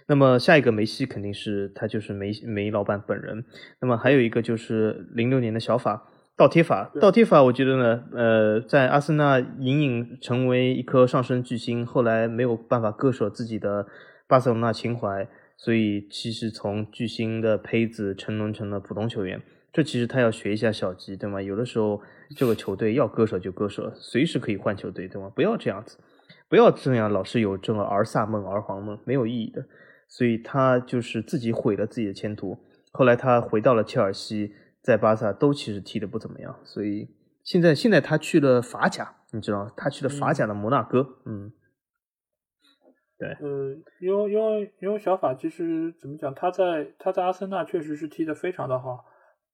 [0.06, 3.46] 那么下一个梅西肯定是他就是梅梅老板本人。
[3.80, 13.86] 那么还有一个就是零六年的小法倒贴法，倒贴法我觉得呢，呃，在阿森纳隐隐成为一颗上升巨星，后来没有办法割舍自己的
[14.26, 19.40] 巴塞罗那情怀，所以其实从巨星的胚子沉沦成了普通球员。
[19.72, 21.40] 这其实他要学一下小吉，对吗？
[21.40, 22.00] 有的时候
[22.36, 25.30] 这个球队要割舍就割舍，随时可以换球队，对吗？
[25.34, 25.98] 不要这样子，
[26.48, 29.64] 不要这样老是有这个儿萨梦、儿皇梦，没有意义的。
[30.08, 32.58] 所以他就是自己毁了自己的前途。
[32.92, 34.52] 后来他回到了切尔西，
[34.84, 36.54] 在巴萨都其实踢的不怎么样。
[36.62, 37.08] 所以
[37.42, 41.16] 现在现在他去了法甲，你知道他去了法甲的摩纳哥。
[41.24, 41.50] 嗯，
[43.18, 43.30] 对。
[43.40, 49.06] 呃，因为因为因为小法其实怎么讲，他在他在阿森纳确实是踢的非常的好。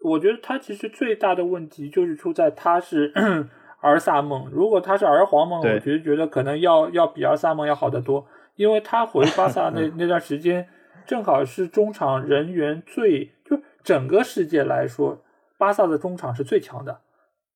[0.02, 3.12] 我觉得他其实最大的问题就是出在他是
[3.80, 4.50] 儿萨梦。
[4.50, 8.26] 如果他是儿皇梦，我觉得觉得可能要要比儿萨梦要好得多。
[8.56, 10.68] 因为他回巴萨那 那段时间，
[11.06, 13.39] 正好是中场人员最就
[13.82, 15.22] 整个世界来说，
[15.58, 17.00] 巴萨的中场是最强的，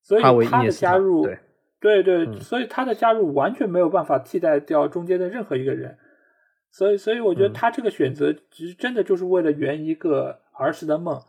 [0.02, 1.26] 所以他的加入，
[1.80, 5.96] 对对，所以他的加入完全没有办法替代掉中间的任何一个人，
[6.70, 11.20] 所以所以我觉得他这个选择其实真的就是为了圆一个儿时的梦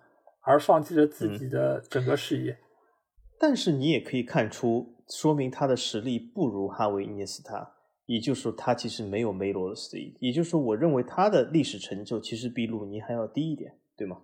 [0.41, 2.57] 而放弃了自己的整个事业。
[3.39, 7.71] 但是你也可以看出，说明他的实力不如哈维·伊涅斯塔。
[8.07, 10.15] 也就是说，他其实没有梅罗的实力。
[10.19, 14.17] 也就是说，我认为他的历史成就其实比鲁尼还要低一点，对吗？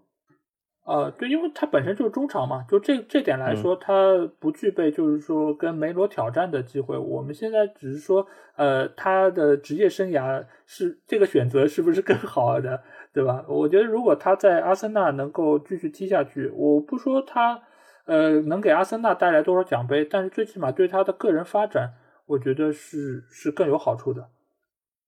[0.92, 6.98] 呃，对，因为他本身就是中场嘛，就这这点来说，他不具备就是说跟梅罗挑战的机会。
[6.98, 12.84] 我们现在只是说，呃，他的职业生涯是这个选择是不是更好的，
[13.14, 13.46] 对吧？
[13.48, 17.62] 我觉得如果他在阿森纳能够继续踢下去，我不说他
[18.06, 21.94] 呃能给阿森纳带来多少奖杯，但是最起码对他的个人发展。
[22.28, 24.30] 我觉得是是更有好处的，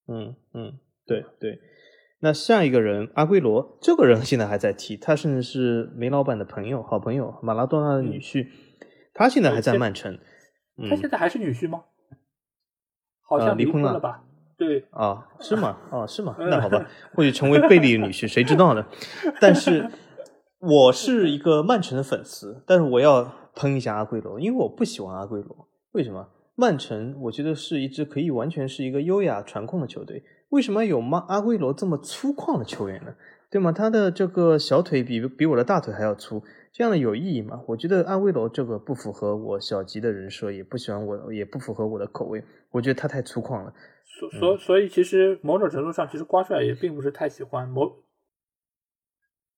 [0.07, 0.73] 嗯嗯，
[1.05, 1.57] 对对。
[2.23, 8.47] 那下一个人阿圭罗，这个人现在还在踢，他甚至是梅老板的朋友，好朋友，马拉多纳的女婿，
[9.13, 10.17] 他现在还在曼城。
[10.89, 11.83] 他现在还是女婿吗？
[13.27, 14.23] 好像离婚了吧？
[14.57, 15.77] 对啊，是吗？
[15.91, 16.33] 啊，是吗？
[16.39, 18.85] 那好吧，或许成为贝利的女婿，谁知道呢？
[19.41, 19.89] 但是
[20.61, 26.29] 我是一个曼城的粉丝，但是我要喷一下阿圭罗，因为我不喜欢阿圭罗，为什么？
[26.55, 30.23] 曼城，我觉得是一支可以完全是一个优雅传控的球队。
[30.53, 33.15] 为什么有马阿圭罗这么粗犷的球员呢？
[33.49, 33.71] 对吗？
[33.71, 37.61] 他的这个小腿比比我的大腿还要粗，这样的有意义吗？
[37.67, 42.43] 我觉得阿圭罗这个不符合我小吉的人设，也不喜欢我，也不符合我的口味。
[42.69, 43.73] 我觉得他太粗犷了。
[44.05, 48.03] 所所所以，其实某种程度上，其实瓜帅也并不是太喜欢某。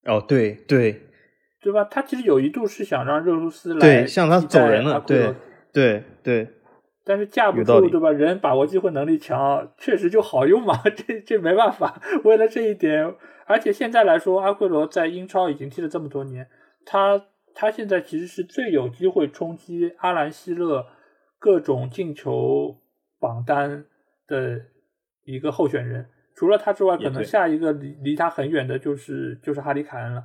[0.06, 1.02] 哦，对对，
[1.62, 1.84] 对吧？
[1.84, 5.34] 他其实有一度是想让热苏斯来对向他走人了，对
[5.74, 6.48] 对对。
[7.08, 8.10] 但是架不住，对吧？
[8.10, 10.74] 人把握机会能力强，确实就好用嘛。
[10.98, 12.02] 这这没办法。
[12.24, 16.50] 为了这一点，而且现在来说，阿圭罗在英超已经踢了这么多年，
[16.84, 20.88] 他他现在其实是最有机会冲击阿兰希勒
[21.38, 22.76] 各种进球
[23.20, 23.86] 榜单
[24.28, 24.60] 的
[25.26, 26.08] 一个候选人。
[26.36, 30.24] 除了他之外，可能下一个离离他很远的就是就是哈里凯恩了。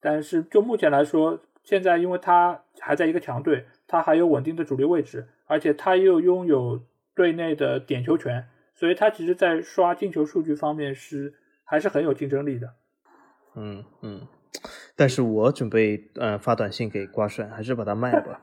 [0.00, 5.28] 但是就目前来说，现在因为他还在一个强队，他还有稳定的主力位置。
[5.48, 6.80] 而且他又拥有
[7.14, 8.46] 队内的点球权，
[8.76, 11.34] 所以他其实，在刷进球数据方面是
[11.64, 12.74] 还是很有竞争力的。
[13.56, 14.28] 嗯嗯，
[14.94, 18.40] 但是我准备呃发短信给瓜帅，还是把他卖了吧。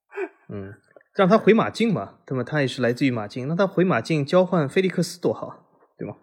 [0.52, 0.74] 嗯，
[1.14, 2.44] 让他回马竞嘛，对吗？
[2.44, 5.64] 他也是来自于马竞，那他回马竞交换菲利克斯多好，
[5.96, 6.16] 对吗？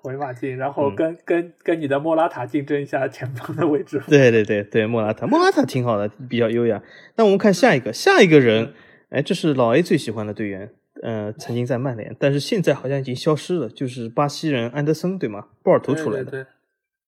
[0.00, 4.02] 回马竞，然后跟跟跟你的莫拉塔竞争一下前锋的位置。
[4.08, 6.82] 对对对对，莫拉塔，莫拉塔挺好的，比较优雅。
[7.16, 8.72] 那我们看下一个，下一个人，
[9.16, 15.48] 哎，这是老 A 最喜欢的队员，呃，曾经在曼联，但是现在好像已经消失了，就是巴西人安德森，对吗？
[15.62, 16.30] 波尔图出来的。
[16.30, 16.46] 对，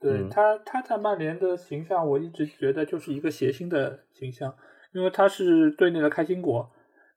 [0.01, 4.55] 对他他在曼联的形象，我一直觉得就是一个谐星的形象，
[4.95, 6.71] 因为他是队内的开心果。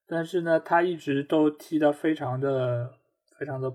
[0.06, 2.92] 但是呢，他一直都踢得非常的、
[3.40, 3.72] 非常的，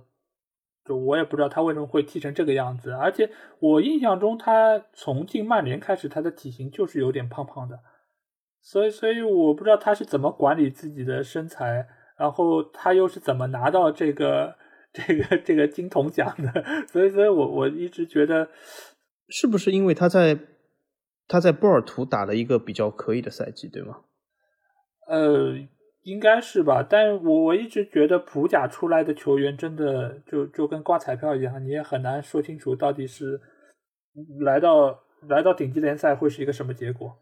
[0.85, 2.91] 就我也不知道他为什么会踢成这个样子。
[2.91, 7.81] 而且我印象中，他从进曼联开始，他的体型就是有点胖胖的，
[8.67, 11.87] 所以，所以我不知道他是怎么管理自己的身材，
[12.19, 14.57] 然后他又是怎么拿到这个、
[14.93, 16.65] 这个、这个金童奖的。
[16.91, 18.49] 所以，所以我我一直觉得，
[19.29, 20.37] 是不是因为他在
[21.29, 24.01] 他在波尔图打了一个比较可以的赛季，对吗？
[25.07, 25.55] 呃。
[26.03, 33.41] 应该是吧，但我我一直觉得普甲出来的球员真的就就跟刮彩票一样，你也很难说清楚到底是
[34.39, 37.13] 来到来到顶级联赛会是一个什么结果。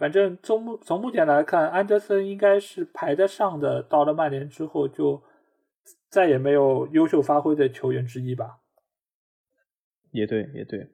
[0.00, 3.82] 反正从目从目前来看，安德森应该是排得上的。
[3.82, 5.22] 到了曼联之后，就
[6.08, 8.60] 再也没有优秀发挥的球员之一吧。
[10.10, 10.88] 也对，也对。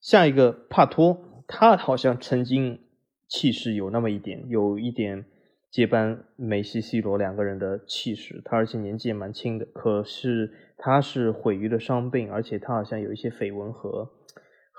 [0.00, 2.80] 下一个帕托，他好像曾经
[3.28, 5.26] 气势有那么一点，有一点。
[5.70, 9.64] 接班梅西、C 罗两个人的气势，他而且年纪也蛮轻的。
[9.66, 14.08] 可是他是毁于了伤病，而且他好像有一些绯闻和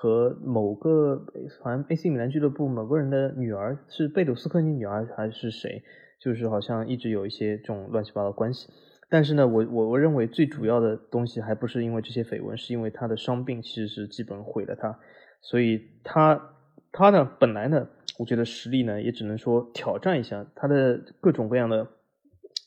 [0.05, 1.25] 和某个
[1.63, 5.81] 好像 AC 米兰俱乐部某个人的女儿是贝鲁斯科尼女儿还是谁，
[6.19, 8.69] 就是好像一直有一些这种乱七八糟关系。
[9.09, 14.99] 但是呢，我我我认为最主要的东西还不是因为这些绯闻，是因为他的伤病其实是基本毁了他，
[15.41, 16.51] 所以他。
[16.97, 21.89] 他呢，本来呢，我觉得实力呢，也只能说挑战一下他的各种各样的，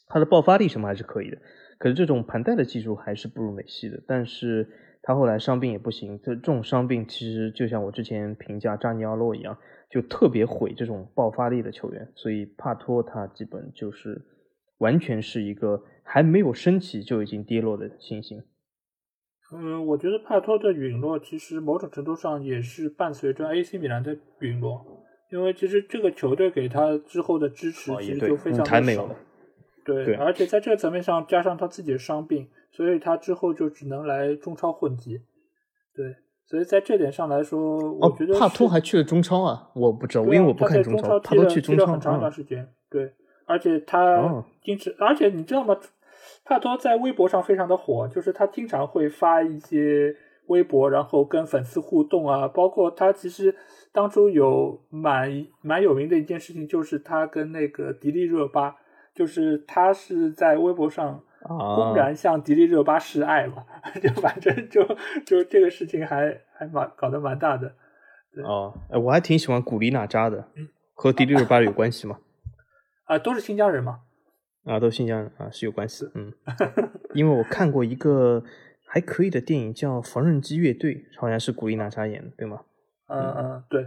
[0.07, 1.39] 他的爆发力什么还是可以的。
[1.79, 4.03] 可是这种盘带的技术还是不如梅西的。
[4.07, 4.69] 但是
[5.03, 9.57] 他后来伤病也不行，这这种伤病其实就像我之前评价扎尼奥洛一样，
[9.91, 12.13] 就特别毁这种爆发力的球员。
[12.15, 14.21] 所以帕托他基本就是
[14.79, 18.43] 完全是一个还没有升起就已经跌落的信心。
[19.51, 24.85] 嗯，我觉得帕托的陨落其实某种程度上也是伴随着 AC 米兰的陨落，
[25.31, 29.09] 因为其实这个球队给他之后的支持其实就非常的少，
[29.87, 32.47] 对，而且在这个层面上加上他自己的伤病，
[32.79, 35.21] 所以他之后就只能来中超混迹，
[35.93, 36.15] 对，
[36.47, 43.13] 所以在这点上来说，我觉得帕托还去了中超啊，我不知道，因为我不看中超，帕托去中超很长一段时间，对，
[43.47, 45.77] 而且他坚持，而且你知道吗？
[46.45, 50.15] 帕托在微博上非常的火，就是他经常会发一些
[50.47, 52.47] 微博，然后跟粉丝互动啊。
[52.47, 53.53] 包括他其实
[53.91, 58.77] 当初有蛮蛮有名的一件事情，就是他跟那个迪丽热巴，
[59.13, 63.65] 就是他是在微博上公然向迪丽热巴示爱嘛，
[64.03, 64.83] 就反正就
[65.25, 67.75] 就这个事情还还蛮搞得蛮大的。
[68.45, 70.47] 哦，哎，我还挺喜欢古力娜扎的，
[70.95, 72.19] 和迪丽热巴有关系吗？
[73.07, 74.01] 啊，都是新疆人嘛。
[74.65, 76.33] 啊，都新疆人啊是有关系，嗯，
[77.15, 78.45] 因为我看过一个
[78.87, 82.61] 还可以的电影叫《缝纫机乐队》，好像是古力娜扎演的，对吗？
[83.09, 83.83] 嗯嗯，对，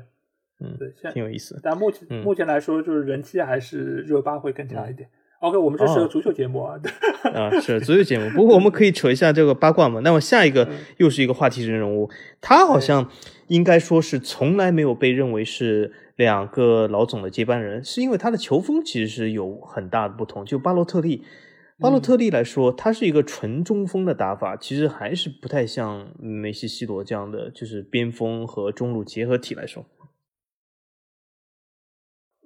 [0.59, 1.59] 嗯对，挺有意思。
[1.61, 5.07] 但目前目前来说，就是人气还是热巴会更强一点。
[5.41, 6.79] OK，我们这是个足球节目啊，
[7.35, 9.99] 啊是足球节目，不过我们可以扯一下这个八卦嘛。
[9.99, 10.67] 那么下一个
[10.97, 13.09] 又是一个话题性人物，他好像
[13.47, 15.91] 应该说是从来没有被认为是。
[16.17, 20.45] 两个老总的接班人，是因为他的球风其实是有很大的不同。
[20.45, 21.23] 就巴洛特利，
[21.79, 29.83] 巴洛特利来说，他是一个纯中锋的打法，其实还是不太像梅西、西罗这样的，就是边锋和中路结合体来说。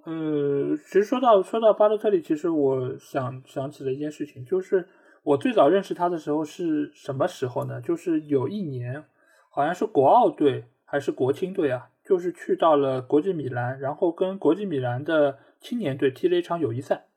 [0.05, 4.87] 呃，其实说到说到巴洛特利，其实我想想起了一件事情，就是
[5.23, 7.81] 我最早认识他的时候是什么时候呢？
[7.81, 9.03] 就是有一年，
[9.49, 11.89] 好像是国奥队还是国青队啊？
[12.03, 17.07] 就是去到了国际米兰，然后跟国际米兰的青年队踢了一场友谊赛。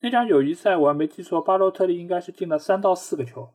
[0.00, 3.50] 那场友谊赛我还没记错，巴洛特利应该是进了三到四个球。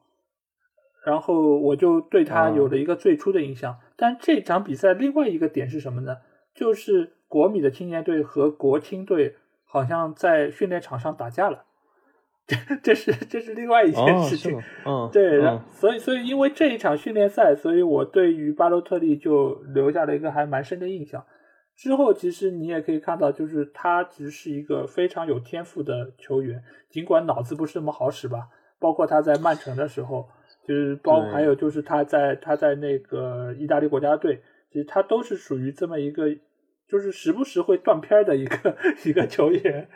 [1.06, 3.80] 然后我就对他有了一个最初的印象。
[3.96, 6.18] 但这场比赛另外一个点是什么呢？
[6.54, 11.66] 就是国米的青年队和国青队好像在训练场上打架了。
[12.46, 21.26] 这这是这是另外一件事情，嗯，对，所以所以因为这一场训练赛，所以我对于巴洛特利就留下了一个还蛮深的印象。
[21.76, 26.62] 之后其实你也可以看到，就是他其实是一个非常有天赋的球员，
[26.92, 28.48] 尽管脑子不是那么好使吧。
[28.80, 30.28] 包括他在曼城的时候，
[30.68, 36.28] 就是包还有就是他在他在那个意大利国家队，其实他都是属于这么一个，
[36.88, 39.90] 就是时不时会断片的一个一个球员。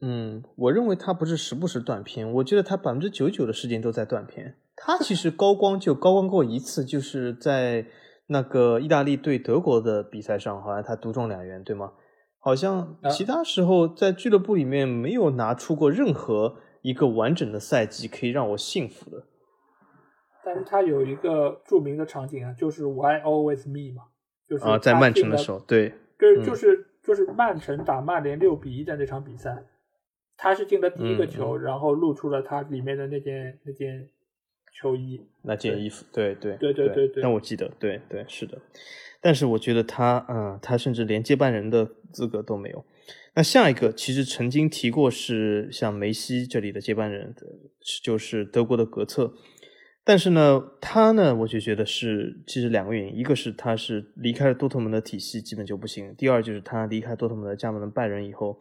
[0.00, 4.56] 嗯，我认为他不是时不时断片，我觉得他百分之九十九的时间都在断片。
[4.74, 7.86] 他其实高光就高光过一次，就是在
[8.26, 11.92] 那个意大利对德国的比赛上，好像他独中两元，对吗？
[12.38, 19.28] 好像其他时候在俱乐部里面没有拿出过任何一个完整的赛季可以让我信服的。
[20.44, 24.08] 但是他有一个著名的场景啊，就是 Why always me 嘛，
[24.52, 29.64] 就是啊，在曼城的时候，对，对，就是就是曼城打曼联六比一的那场比赛，
[30.36, 34.10] 他是进了第一个球，然后露出了他里面的那件那件
[34.74, 38.58] 球衣，那件衣服，对对对对对对，那我记得，对对是的。
[39.22, 42.84] 但是我觉得他，嗯，他甚至连接班人的资格都没有。
[43.34, 47.34] 那下一个其实曾经提过是像梅西这里的接班人，
[48.04, 49.32] 就是德国的格策。
[50.04, 58.58] 但是呢，他呢，我就觉得是其实两个原因，一个是他是离开了多特蒙德体系，基本就不行；第二就是他离开多特蒙德加盟了拜仁以后，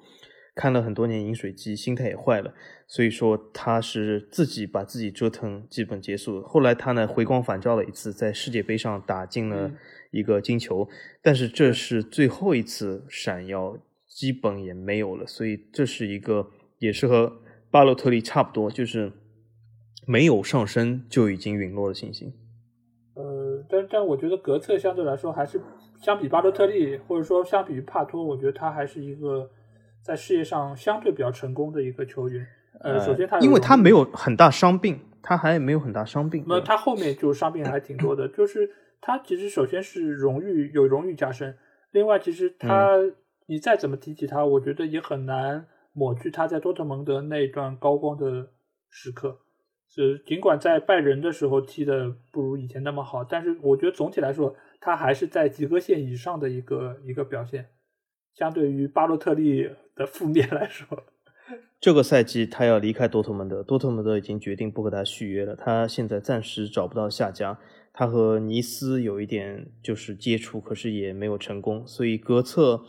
[0.55, 2.53] 看了很多年饮水机，心态也坏了，
[2.87, 6.41] 所以说他是自己把自己折腾，基本结束。
[6.43, 9.71] 后来他呢回光返照了一次，在世界杯上打进了。
[10.11, 10.89] 一个金球，
[11.21, 17.39] 但是这是最后一次闪耀，基本也没有了，所以这是一个也是和
[17.71, 19.09] 巴洛特利差不多，就是
[20.05, 22.33] 没有上升就已经陨落的信心。
[23.15, 25.61] 呃，但但我觉得格策相对来说还是
[26.01, 29.49] 相比巴洛特利，或者说相比于帕托，我觉得他还是一个
[30.01, 32.45] 在事业上相对比较成功的一个球员。
[32.79, 38.69] 呃，首先他因为他没有很大伤病，他还没有很大伤病，那他后面就伤病还挺多的，就是。
[39.03, 41.57] 他其实首先是荣誉有荣誉加身，
[41.89, 42.99] 另外其实他
[43.47, 48.49] 你再怎么提起他，我觉得也很难抹去他在多特蒙德那一段高光的
[48.91, 49.39] 时刻。
[49.93, 57.67] 是尽管在拜仁的时候踢的不如以前那么好，但是我觉得总体来说他还是在及格线以上的一个一个表现。
[58.33, 60.87] 相对于巴洛特利的负面来说，
[61.81, 67.59] 这个赛季他要离开多特蒙德，多特蒙德已经决定不和他续约了，他现在暂时找不到下家。
[67.91, 72.85] 他和尼斯有一点就是接触，可是也没有成功，所以格策，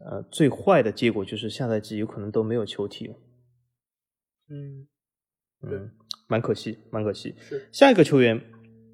[0.00, 3.14] 呃，最坏的结果就是下赛季有可能都没有球踢了。
[4.50, 4.88] 嗯，
[5.62, 5.92] 嗯，
[6.26, 7.34] 蛮可惜，蛮可惜。
[7.40, 8.40] 是下一个球员，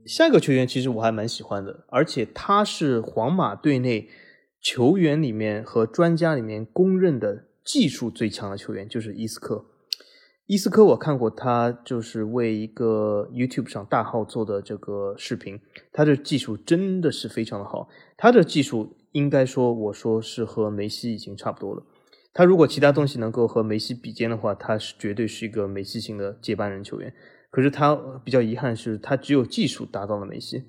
[0.04, 4.08] 下一个球员其实我还蛮喜欢的，而且他是皇马队内
[4.60, 9.66] 球员里面和专家里面公认的技术最强的球员，就是伊斯科。
[10.46, 15.60] 伊斯科，我看过他就是为一个 YouTube 上大号做的这个视频，
[15.92, 17.88] 他的技术真的是非常的好。
[18.16, 21.84] 他的技术应该说，我说是和梅西已经差不多了。
[22.32, 27.12] 他如果其他东西能够和梅西比肩的话，他是绝对是一个梅西型的接班人球员。
[27.50, 30.64] 可是他比较遗憾是，他只有技术达到了梅西，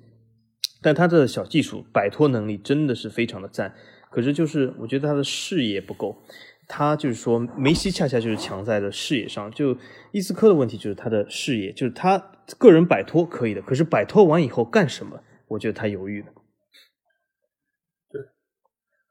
[0.82, 3.74] 但他的小技术摆脱能力真的是非常的赞。
[4.10, 6.22] 可是就是我觉得他的视野不够。
[6.68, 9.50] 他就是说，梅西恰恰就是强在了视野上。
[9.50, 9.76] 就
[10.12, 12.16] 伊斯科的问题就是他的视野，就是他
[12.56, 15.22] 个人摆脱可以的，可是摆脱完以后干什么？
[15.48, 16.28] 我觉得他犹豫了。
[18.10, 18.22] 对，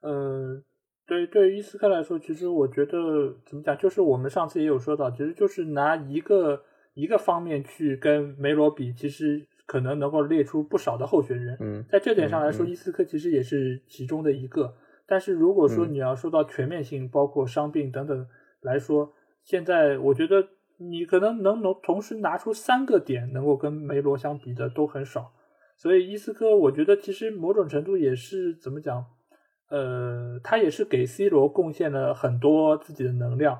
[0.00, 0.62] 呃，
[1.06, 6.62] 对对于伊斯科来说，其实我觉得怎么讲，就是我们上次也有说到，其实就是拿一个
[6.94, 11.56] 一个方面去跟梅罗比，其实可能能够列出不少的候选人。
[11.60, 14.74] 嗯，在这点上来说，伊斯科其实也是其中的一个。
[15.04, 18.26] 但是如果说你要说到全面性，包括伤病等等
[18.60, 20.48] 来说，现在我觉得
[20.78, 25.32] 你可能能能同时拿出三个点能够跟梅罗相比的都很少，
[25.76, 29.04] 所以伊斯科我觉得其实某种程度也是怎么讲，
[29.72, 33.58] 呃，他也是给 C 罗贡献了很多自己的能量，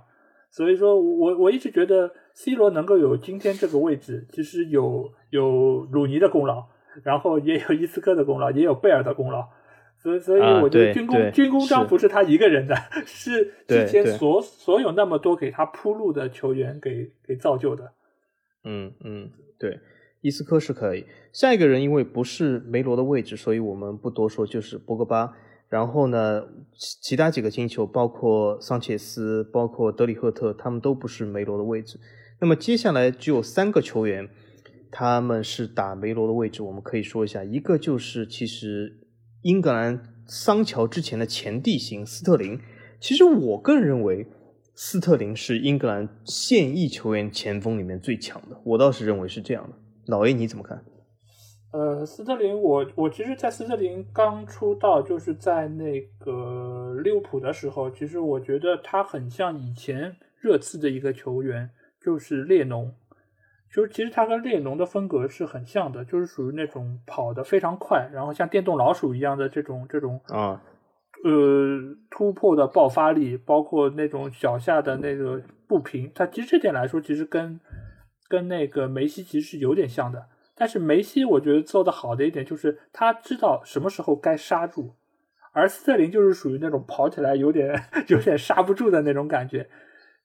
[0.51, 6.67] 所以说我我一直觉得 C 罗能够有今天这个位置，其实有有鲁尼的功劳，
[7.03, 9.49] 然后也有伊斯科的功劳，也有贝尔的功劳。
[9.97, 12.75] 所以，所以我觉得军功军功章不是他一个人的，
[13.07, 17.91] 是之前所所有那么多给他铺路的球员给给造就的。
[18.65, 19.81] 嗯嗯，对，
[20.21, 21.07] 伊斯科是可以。
[21.33, 25.33] 下一个人因为不是梅罗的位置，所以我们不多说，就是博格巴。
[25.73, 26.45] 然后呢，
[26.77, 31.99] 其他几个金球，包括桑切斯，包括德里赫特，他们都不是梅罗的位置。
[32.41, 34.29] 那么接下来只有三个球员，
[34.91, 38.99] 他们是打梅罗的位置，我们可以说一下，一个就是其实。
[39.45, 42.61] 英格兰桑乔之前的前地形斯特林，
[43.01, 44.25] 其实我个人认为
[44.77, 49.77] 斯特林是英格兰现役球员前锋里面最强的，我倒是认为是这样的。
[50.07, 50.85] 老 A 你怎么看？
[51.73, 62.95] 呃，斯特林，我我其实，在斯特林刚出道，就是在那个利物浦的时候，其实我觉得他很像以前热刺的一个球员，就是列侬。
[63.75, 70.61] 就是其实他跟列侬的风格是很像的，就是属于那种跑得非常快，然后像电动老鼠一样的这种这种啊
[71.25, 77.59] 呃突破的爆发力，包括那种脚下的那个步频，他其实这点来说，其实跟
[78.29, 80.23] 跟那个梅西其实是有点像的。
[80.63, 84.95] 但是梅西我觉得做的好的一点就是他知道什么时候该刹住，
[85.51, 87.75] 而斯特林就是属于那种跑起来有点
[88.07, 89.69] 有点刹不住的那种感觉。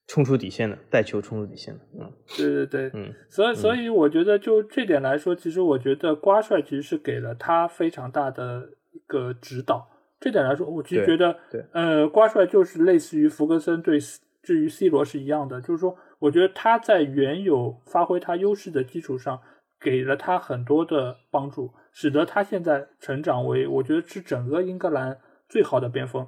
[0.06, 9.90] 冲出底线的，带球冲出底线的，嗯，对对对，嗯，所以所以我觉得就这点来说，其实我觉得瓜帅其实是给了他非常大的一个指导。
[10.20, 13.98] 这点来说，我其实觉得，对，呃，瓜帅就是类似于弗格森对
[14.40, 19.40] 至于 C 罗是一样的，就是说，我觉得他在原有发挥他优势的基础上，
[19.80, 25.18] 给了他很多的帮助，使得他现在成长为我觉得是整个英格兰
[25.48, 26.26] 最好的边锋。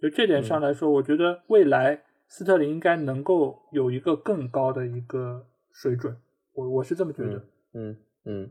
[0.00, 2.02] 就这点上来说，我觉得未来。
[2.28, 6.16] 斯特林应该能够有一个更高的一个水准，
[6.54, 7.40] 我我是这么觉得。
[7.72, 8.50] 嗯嗯，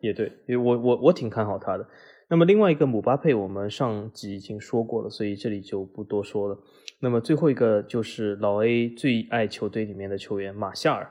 [0.00, 1.86] 也对，因为我我我挺看好他的。
[2.26, 6.58] 那么另外一个姆巴佩，我们上集已经说过了，所以这里就不多说了。
[6.98, 11.08] 那么最后一个就是老 A 最爱球队里面的球员马夏尔。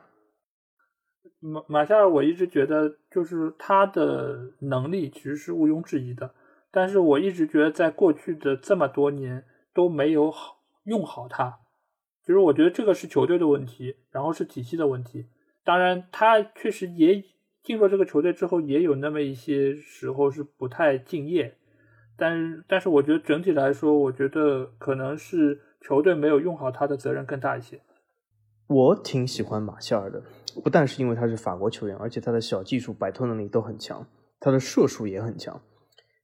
[1.41, 6.33] 马马夏尔，我一直觉得就是他的能力其实是毋庸置疑的，
[6.71, 11.59] 但是我一直觉得在过去的这么多年都没有好用好他。
[12.23, 15.25] 就是我觉得这个是球队的问题，然后是体系的问题。
[15.63, 17.23] 当然，他确实也
[17.63, 21.57] 进入这个球队之后，也有那么一些时候是不太敬业。
[22.15, 27.81] 但，但是我觉得整体来说，我觉得可能是球队没有用好他的责任更大一些。
[28.67, 30.21] 我挺喜欢马夏尔的，
[30.63, 34.05] 不但是因为他是法国球员，而且他的小技术、摆脱能力都很强，
[34.39, 35.61] 他的射术也很强。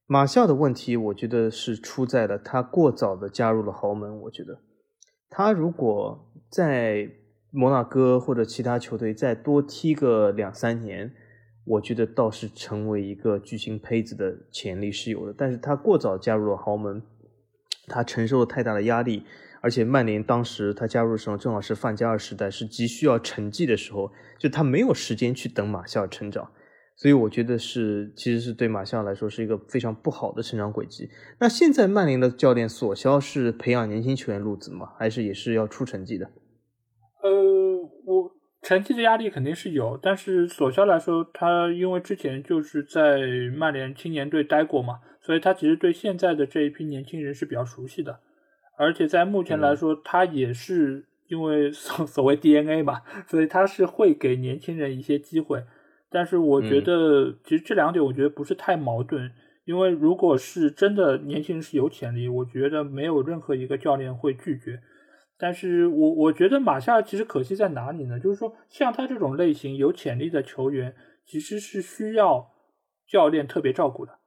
[0.06, 4.20] 马夏的问题，我觉得是出在了他过早的加入了豪门。
[4.22, 4.60] 我觉得。
[5.30, 7.06] 他如果在
[7.50, 11.12] 摩纳哥或者其他球队再多踢个两三年，
[11.66, 15.34] 我觉得倒是成为一个巨星胚子的潜力是有的。
[15.36, 17.02] 但是他过早加入了豪门，
[17.86, 19.24] 他承受了太大的压力，
[19.60, 26.50] 而且曼联当时他加入的时候正好是范加尔时代，是急需要成绩的时候，就他没有时间去等马夏尔成长。
[26.96, 31.08] 所以我觉得是，其实是对马夏尔来说是一个非常不好的成长轨迹。
[31.38, 34.90] 那现在曼联的教练索肖是培养年轻球员路子吗？
[34.98, 36.26] 还是也是要出成绩的？
[37.22, 37.30] 呃，
[38.04, 38.32] 我
[38.62, 43.20] 成绩的压力肯定是有，但是索肖来说，他因为之前就是在
[43.56, 48.18] 曼联青年队待过嘛，所以他其实对现在的这一批年轻人是比较熟悉的。
[48.78, 55.64] 而且在目前来说，他也是因为 所所谓 DNA 嘛，所以他是会给年轻人一些机会。
[56.10, 59.30] 但是我觉得，其实这两点我觉得不是太矛盾，
[59.66, 64.80] 因为如果是真的年轻人是有潜力，我觉得没有任何一个教练会拒绝。
[65.36, 68.18] 但是我我觉得马夏尔其实可惜在哪里呢？
[68.18, 70.94] 就是说，像他这种类型有潜力的球员，
[71.26, 72.50] 其实是需要
[73.06, 74.18] 教练特别照顾的。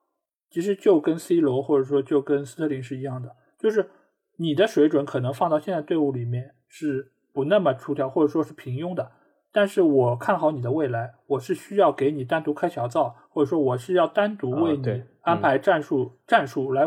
[0.51, 3.89] 其实就跟 C 罗或者说就跟斯特林是一样的，就是
[4.37, 9.11] 你的水准可能放到现在队伍里面是不那么出挑，或者说是平庸的。
[9.53, 16.83] 但是我看好你的未来，我是需要给你单独开小灶，或者说我是要单独为你安排战术战术来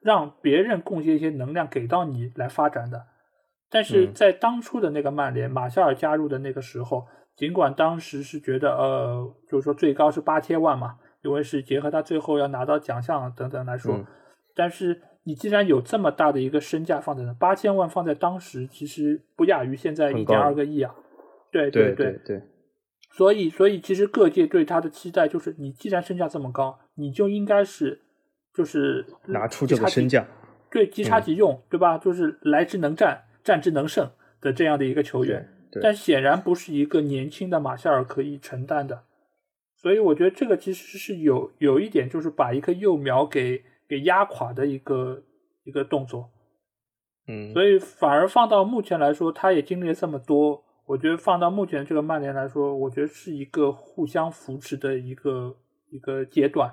[0.00, 3.06] 让别人贡献一些能量给到你来发展的。
[3.68, 13.94] 但是在当初的那个曼联，马夏尔加入的那个时候，尽管当时是觉得呃，就是说最高是八千万嘛，因为是结合他最后要拿到奖项等等来说，
[14.54, 20.94] 但是你既然有这么大的一个身价放在那，八千万放在当时其实不亚于现在一点二个亿啊。
[21.50, 22.40] 对对对对，
[23.10, 28.00] 所以所以其实各界对他的期待就是，你既然身价这么高，你就应该是
[28.54, 30.24] 就是拿出这个身价，
[30.70, 31.98] 对，即插即用，对吧？
[31.98, 34.08] 就是来之能战，战之能胜
[34.40, 35.48] 的这样的一个球员，
[35.82, 39.02] 但显然不是一个年轻的马夏尔可以承担的。
[39.74, 45.22] 所以我觉得这个其实是有有一点，就是把一棵幼苗给给压垮的一个
[45.64, 46.30] 一个动作。
[47.28, 50.64] 嗯，所以反而放到目前来说，他也经历了这么多。
[50.86, 55.56] 我觉得放到目前这个曼联来说，我觉得是一个互相扶持的一个
[55.90, 56.72] 一个阶段。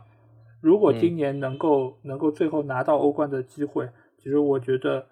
[0.61, 5.07] 如果今年能够能够最后拿到欧冠的机会，其实我觉得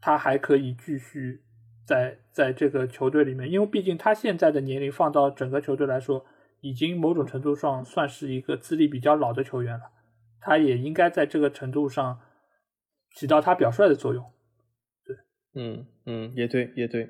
[0.00, 1.42] 他还可以继续
[1.86, 6.24] 在在这个球队里面，因为毕竟他现在的年龄放到整个球队来说，
[6.62, 9.84] 已经某种程度上算是一个资历比较老的球员了。
[10.40, 12.20] 他也应该在这个程度上
[13.14, 14.24] 起到他表率的作用。
[15.04, 15.16] 对，
[15.54, 17.08] 嗯嗯，也对，也对。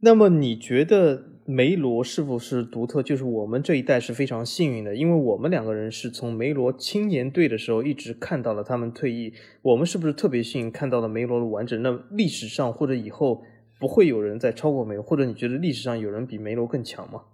[0.00, 3.02] 那么你觉得梅罗是否是独特？
[3.02, 9.34] 就是我们这一代是非常幸运的，因为我们两个人是从梅罗青年队的时候一直看到了他们退役。
[9.62, 11.82] 我们是不是特别幸运看到了梅罗的完整？
[11.82, 13.42] 那历史上或者以后
[13.80, 17.24] 不会有人再超过梅罗，或者你觉得历史上有人比梅罗更强吗？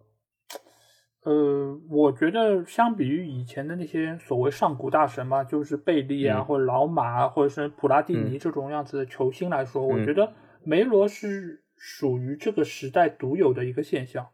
[1.25, 14.29] 呃，我觉得相比于以前的那些所谓上古大神嘛，就是贝利啊，或者老马，或者是普拉蒂尼这种样子的球星来说，我觉得梅罗是属于这个时代独有的一个现象。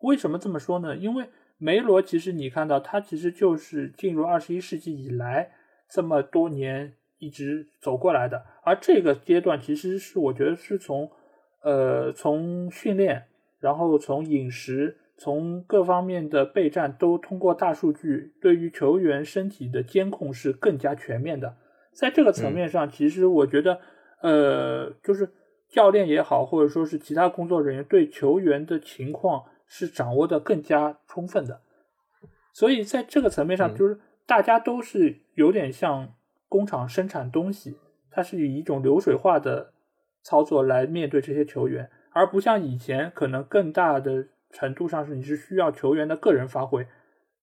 [0.00, 0.96] 为什么这么说呢？
[0.96, 5.52] 因为梅罗其实你看到他其实就是进入二十一世纪以来
[5.88, 11.08] 这么多年一直走过来的，而这个阶段其实是我觉得是从
[11.62, 13.26] 呃从训练，
[13.60, 14.96] 然后从饮食。
[15.20, 21.56] 从各方面的备战都通过大数据对于球员身体的监控是更加全面的，
[21.92, 23.80] 在这个层面上，其实我觉得，
[24.22, 25.28] 呃，就是
[25.68, 31.62] 教练也好，或者说是其他工作人员对球员的情况是掌握的更加充分的，
[32.52, 36.14] 所以在这个层面上，就是大家都是有点像
[36.48, 37.76] 工厂生产东西，
[38.12, 39.72] 它是以一种流水化的
[40.22, 44.28] 操作来面对这些球员，而不像以前可能更大的。
[44.50, 46.86] 程度上是你是需要球员的个人发挥，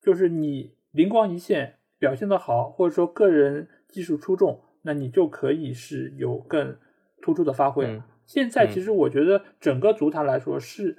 [0.01, 6.78] 就是你灵光一现表现的好，或者说个人技术出众，那你就可以是有更
[7.22, 8.01] 突出的发挥。
[8.26, 10.97] 现在其实我觉得整个足坛来说是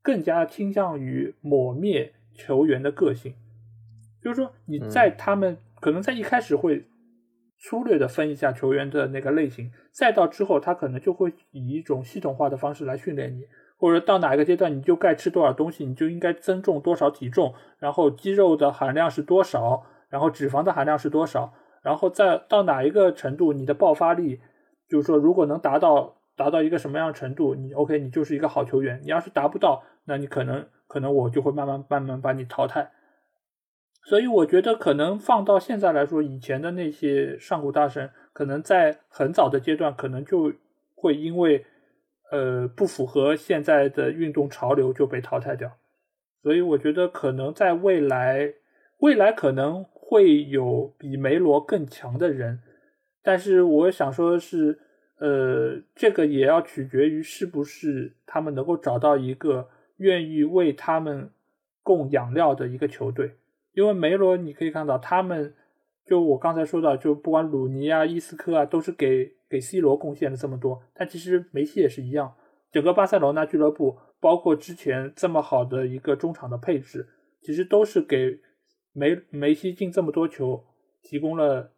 [0.00, 3.34] 更加倾向于抹灭球员的个性，
[4.22, 6.84] 就是说你在他们可能在一开始会
[7.58, 13.44] 粗略的分一下球员的那个类型，再到之后他可能就会以一种系统化的方式来训练你。
[13.80, 24.40] 或者到哪一个阶段，你就该吃多少东西，你就应该增重多少体重，然后肌肉的含量是多少，然后脂肪的含量是多少，然后再到哪一个程度，你的爆发力，
[24.88, 29.00] 就是说如果能达到达到一个什么样程度，你 OK，你就是一个好球员。
[29.04, 32.90] 你要是达不到，那你可能可能我就会慢慢慢慢把你淘汰。
[34.02, 40.52] 所以我觉得可能放到现在来说，以前的那些上古大神，可能在很早的阶段，可能就
[40.96, 41.64] 会因为。
[42.30, 45.78] 呃，不符合现在的运动潮流就被淘汰掉，
[46.42, 48.52] 所以我觉得可能在未来，
[48.98, 52.60] 未来可能会有比梅罗更强的人，
[53.22, 54.78] 但是我想说的是，
[55.18, 61.30] 呃，这个也要取决于是不是他们能够找到一个愿意为他们
[61.82, 63.36] 供养料的一个球队，
[63.72, 65.54] 因为梅罗你可以看到，他们
[66.04, 69.37] 就我刚才说到，就不管鲁尼啊、伊斯科啊，都是给。
[69.48, 72.34] 给 C 罗贡献了这么多，但其实梅西也是一样。
[72.70, 77.08] 整个巴塞罗那俱乐部，包括之前这么好的一个中场的配置，
[77.40, 78.40] 其实都是给
[78.92, 80.64] 梅梅西进这么多球
[81.02, 81.72] 提供了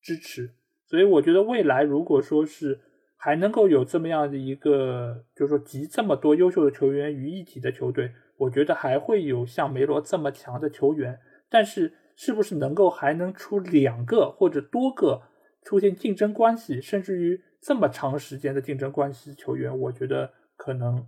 [0.00, 0.54] 支持。
[0.86, 2.80] 所以我觉得未来如果说是
[3.16, 11.20] 还能够有这么样的一个，就是说集这么多优秀的球员于一体的球队，我觉得还会有像梅罗这么强的球员。
[11.50, 15.22] 但是是不是能够还能出两个或者多个？
[15.64, 21.06] 出现竞争关系，甚至于这么长时间的竞争关系，球员，我觉得可能，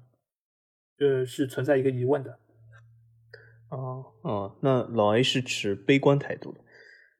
[1.00, 2.38] 呃，是存在一个疑问的。
[3.70, 6.60] 哦哦，那老 A 是持悲观态度的。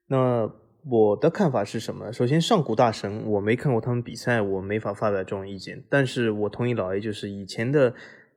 [0.07, 0.49] 那
[0.89, 2.13] 我的看法是什么？
[2.13, 5.83] 首先，上古大神我没看过他们比赛，我没法发表这种意见。
[5.91, 7.93] 但是我同意老 A，就是以前的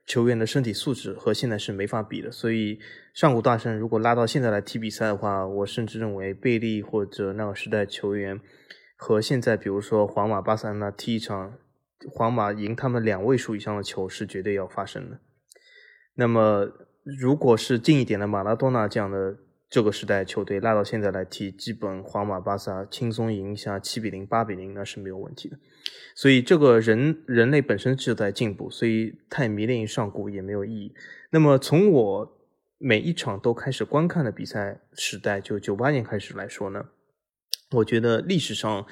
[0.07, 2.31] 球员的身体素质和现在是没法比的。
[2.31, 2.79] 所以，
[3.13, 8.39] 上古大神如果拉到现在来踢比赛的话，我甚至认为贝利或者那个时代球员。
[8.99, 11.53] 和现在，比如说皇马、巴塞那踢一场，
[12.11, 15.19] 皇马赢他们两位数以上的球是绝对要发生的。
[16.15, 16.67] 那么，
[17.03, 19.37] 如果是近一点的马拉多纳这样的
[19.69, 25.57] 这个时代球队拉到现在来踢，基本皇马、巴萨轻松赢下七比零、八比零，那是没有问题的。
[26.15, 30.95] 所以，这个人人类本身就在进步，所以太迷恋于上古也没有意义。
[31.29, 32.37] 那么，从我
[32.79, 36.89] 每一场都开始观看的比赛时代，就九八年开始来说呢？
[37.71, 38.85] 我觉得历史上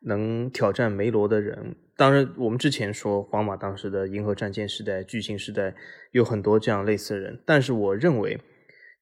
[0.00, 5.74] 能挑战梅罗的人，当然我们之前说皇马当时的银河战舰时代、巨星时代
[6.12, 8.40] 有很多这样类似的人，但是我认为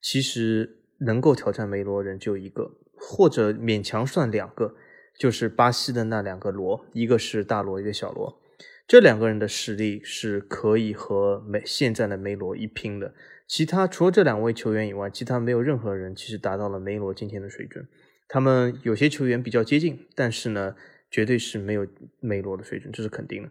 [0.03, 4.74] 其实能够挑战梅罗人就一个，或者勉强算两个，
[5.16, 8.41] 就是巴西的那两个罗，一个是大罗，一个小罗，
[8.89, 13.14] 这两个人的实力是可以和梅现在的梅罗一拼的。
[13.47, 17.87] 其他除了这两位球员以外，其他没有任何人其实达到了梅罗今天的水准。
[18.33, 20.76] 他们有些球员比较接近，但是呢，
[21.11, 21.85] 绝对是没有
[22.20, 23.51] 梅罗的水准，这是肯定的。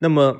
[0.00, 0.36] 那么，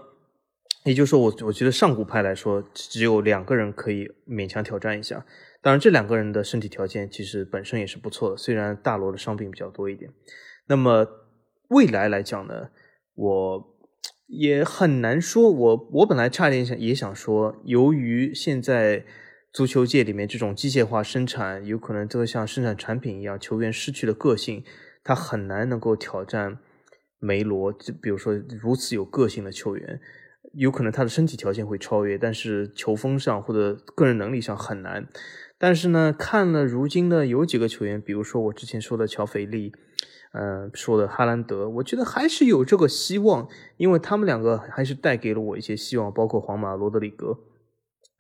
[0.85, 5.25] 也就是说，我我觉得上古派来说，只有两个人可以勉强挑战一下。
[5.63, 10.11] 当然，这两个人的身体条件其实本身也是不错的，虽然大罗的伤病比较多一点。
[10.67, 11.07] 那么
[11.69, 12.71] 未来来讲呢，
[13.15, 13.79] 我
[14.27, 15.49] 也很难说。
[15.49, 19.05] 我我本来差点想也想说，由于现在。
[19.57, 24.63] 足球界里面这种机械化生产，有可能就像生产产品一样，球员失去了个性，
[25.03, 26.59] 他很难能够挑战
[27.19, 27.73] 梅罗。
[27.73, 29.99] 就比如说如此有个性的球员，
[30.53, 35.09] 有可能他的身体条件会超越，但是球风上或者个人能力上很难。
[35.57, 39.73] 但是呢，看了如今的有几个球员，比如说我之前说的乔菲利，
[40.33, 43.49] 呃，说的哈兰德，我觉得还是有这个希望，
[43.79, 47.39] 因为他们两个还是带给了我一些希望，包括皇马罗德里格，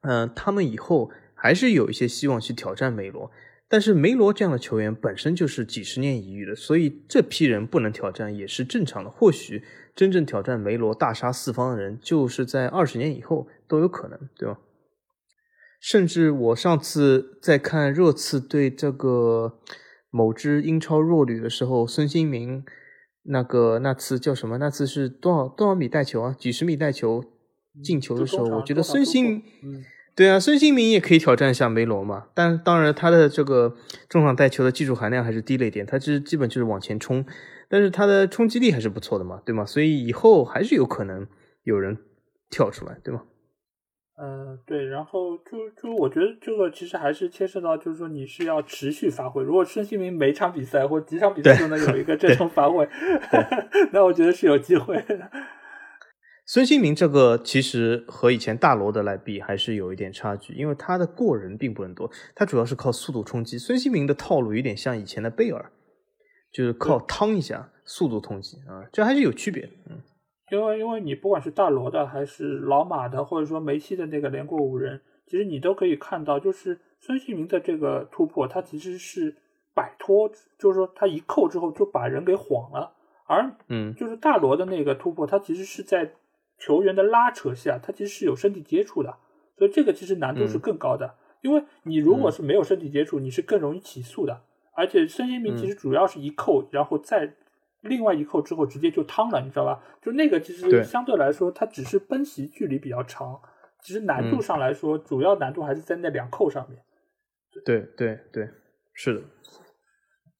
[0.00, 3.30] 嗯，他们以后还是有一些希望去挑战梅罗。
[3.68, 9.10] 但是梅罗这样的球员本身就是几十年一遇的，所以这批人不能挑战也是正常的。
[9.10, 9.64] 或许
[9.94, 14.58] 真正挑战梅罗大杀四方的人，就是在二十年以后都有可能，对吧？
[15.80, 19.58] 甚至我上次在看热刺对这个
[20.10, 22.64] 某支英超弱旅的时候，孙兴民
[23.24, 24.58] 那个那次叫什么？
[24.58, 26.36] 那次是多少多少米带球啊？
[26.38, 27.24] 几十米带球
[27.82, 29.42] 进球的时候，我觉得孙兴。
[30.16, 33.76] 对啊，孙兴民也可以挑战一下梅罗嘛，但当然他的这个
[34.08, 37.22] 中场带球的技术含量还是低了一点，他其实基本就是往前冲，
[37.68, 39.66] 但是他的冲击力还是不错的嘛，对吗？
[39.66, 41.26] 所以以后还是有可能
[41.64, 41.98] 有人
[42.48, 43.24] 跳出来，对吗？
[44.18, 52.88] 嗯，对，然后就就我觉得这个其实还是牵涉到，就是说你是要持续发挥，如果孙兴民每场比赛或几场比赛都能有一个这种发挥，
[53.92, 55.30] 那我觉得是有机会的。
[56.48, 63.58] 孙兴民这个其实和以前大罗德来比还是有一点差距，因为他的过人并不很多，他主要是靠速度冲击。
[63.58, 65.72] 孙兴民的套路有点像以前的贝尔，
[66.52, 69.68] 就是靠趟一下速度冲击啊，这还是有区别。
[69.90, 70.00] 嗯，
[70.52, 79.34] 因为因为你不管是大罗的还是老马的，或者说梅西的那个连过五人，其实你都可以看到，就是孙兴民的这个突破，他其实是
[79.74, 80.30] 摆脱，
[80.60, 82.92] 就是说他一扣之后就把人给晃了，
[83.26, 86.12] 而嗯，就是大罗的那个突破，他其实是在。
[86.58, 89.16] 球员的拉扯下，他其实是有身体接触的，
[89.56, 91.14] 所以这个其实难度是更高的。
[91.42, 94.42] 因为你如果是没有身体接触，你是更容易起诉的。
[94.74, 97.34] 而且孙兴民其实主要是一扣，然后再
[97.82, 99.82] 另外一扣之后直接就趟了，你知道吧？
[100.02, 103.40] 就那个其实相对来说，它只是奔袭距离比较长，
[103.80, 106.82] 其实难度上来说，主要难度还是在那两扣上面。
[107.64, 108.48] 对对对，
[108.92, 109.22] 是的。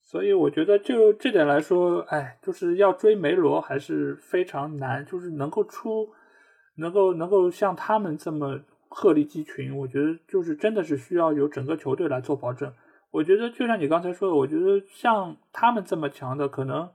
[0.08, 5.04] 所以我觉得，就这点来说，哎，就是要追梅罗还是非常难。
[5.04, 6.08] 就是能够出，
[6.76, 12.72] 能够能够像他们这么鹤立鸡群，我觉得就是真的是需要有整个球队来做保证。
[13.10, 16.88] 我觉得就像你刚才说的，我觉得像他们这么强的，可能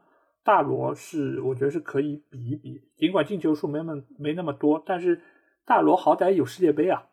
[0.46, 2.82] 大罗是我觉得是可以比一比。
[2.96, 5.20] 尽管进球数没那么没那么多，但是
[5.66, 7.04] 大罗好歹有世界杯啊，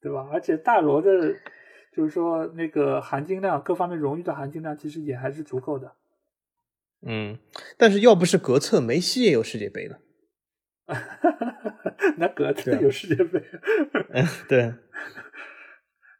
[0.00, 0.28] 对吧？
[0.32, 1.34] 而且大罗的。
[1.92, 5.92] 就是说，那个含金量，各方面荣誉的含金量，其实也还是足够的。
[7.02, 7.38] 嗯，
[7.76, 9.98] 但是要不是格策，梅西也有世界杯了。
[12.18, 13.42] 那格策有世界杯？
[14.12, 14.74] 嗯，对，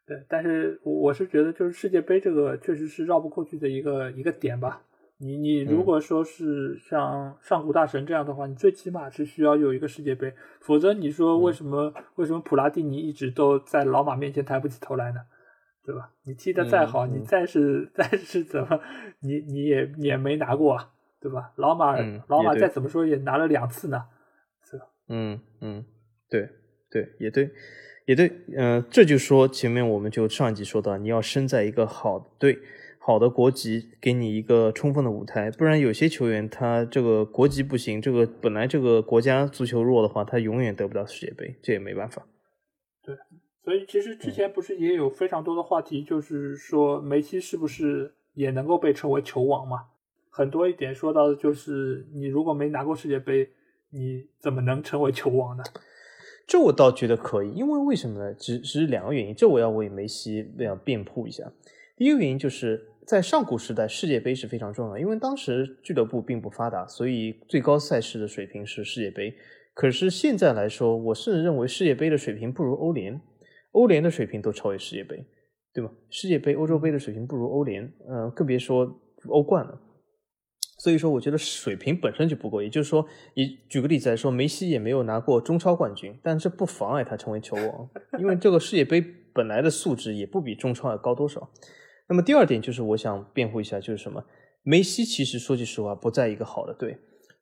[0.07, 0.25] 对。
[0.27, 4.81] 但是我是觉得，就是世界杯这个确实是绕不过去的一个一个点吧。
[5.17, 15.19] 你你如果说是像上古大神这样的话，你最起码是需要有一个世界杯，否则你说为什么为什么普拉蒂尼一直都在老马面前抬不起头来呢？
[15.83, 16.11] 对吧？
[16.23, 18.79] 你踢的再好，你再是 再是怎么，
[19.21, 20.77] 你你也也没拿过，
[21.19, 21.51] 对吧？
[21.55, 24.05] 老马老马再怎么说也拿了两次呢，
[24.63, 24.85] 是吧？
[25.09, 25.83] 嗯嗯，
[26.29, 26.47] 对
[26.89, 27.49] 对也对
[28.05, 32.59] 也对，嗯，这就说前面我们就上一集说到，你要生在一个好的队、
[32.99, 42.25] 好的国籍，给你一个充分的舞台，不然有些球员他这个国籍不行，这个本来这个国家足球弱的话，他永远得不到世界杯，这也没办法。
[43.63, 49.85] 所以其实之前不是也有非常多的话题，就是说梅西是不是也能够被称为球王嘛？
[50.29, 53.49] 很多一点说到的就是，你如果没拿过世界杯，
[53.91, 55.63] 你怎么能成为球王呢？
[56.47, 58.33] 这我倒觉得可以，因为为什么呢？
[58.33, 61.43] 只是两个原因，这我要为梅西那样辩护一下。
[61.95, 69.35] 第一个原因就是在上古时代，世界杯是非常重要，因为当时俱乐部并不发达，所以最高赛事的水平是世界杯。
[69.73, 73.21] 可是现在来说，我甚至认为世界杯的水平不如欧联。
[73.71, 75.25] 欧联的水平都超越世界杯，
[75.73, 75.91] 对吗？
[76.09, 78.99] 世界杯、欧洲杯的水平不如欧联，嗯，更别说
[79.29, 79.79] 欧冠了。
[80.77, 82.61] 所以说，我觉得水平本身就不够。
[82.61, 83.05] 也就是说，
[83.35, 88.99] 以举个例子来说，梅西也没有拿过中超冠军，但这不妨碍他成为球王，因为这个世界杯
[89.33, 91.51] 本来的素质也不比中超要高多少。
[92.09, 94.25] 那么第二点就是，我想辩护一下，就是什么？
[94.63, 96.97] 梅西其实说句实话，不在一个好的队。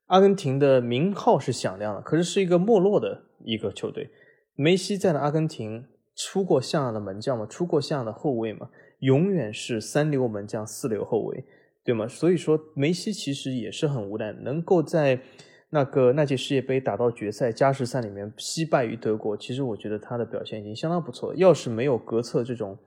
[0.07, 4.09] 阿根廷的名号是响亮的，可是是一个没落的一个球队。
[4.55, 5.85] 梅西在了阿根廷。
[6.21, 7.45] 出过像样的门将吗？
[7.45, 8.69] 出过像样的后卫吗？
[8.99, 11.45] 永远是三流门将、四流后卫，
[11.85, 12.05] 对吗？
[12.09, 15.21] 所以说，梅西其实也是很无奈，能够在
[15.69, 19.37] 那个那届世界杯打到决赛加时赛里面惜败于德国。
[19.37, 21.33] 其实我觉得他的表现已经相当不错。
[21.35, 22.77] 要是没有格策这种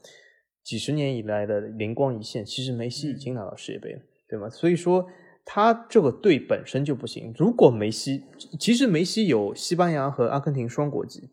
[0.62, 4.50] 几十年以来的灵光一现，其实梅西已经拿到世界杯了，对吗？
[4.50, 5.06] 所以说，
[5.46, 7.32] 他这个队本身就不行。
[7.38, 8.24] 如果梅西，
[8.60, 11.30] 其实梅西有西班牙和阿根廷双国籍。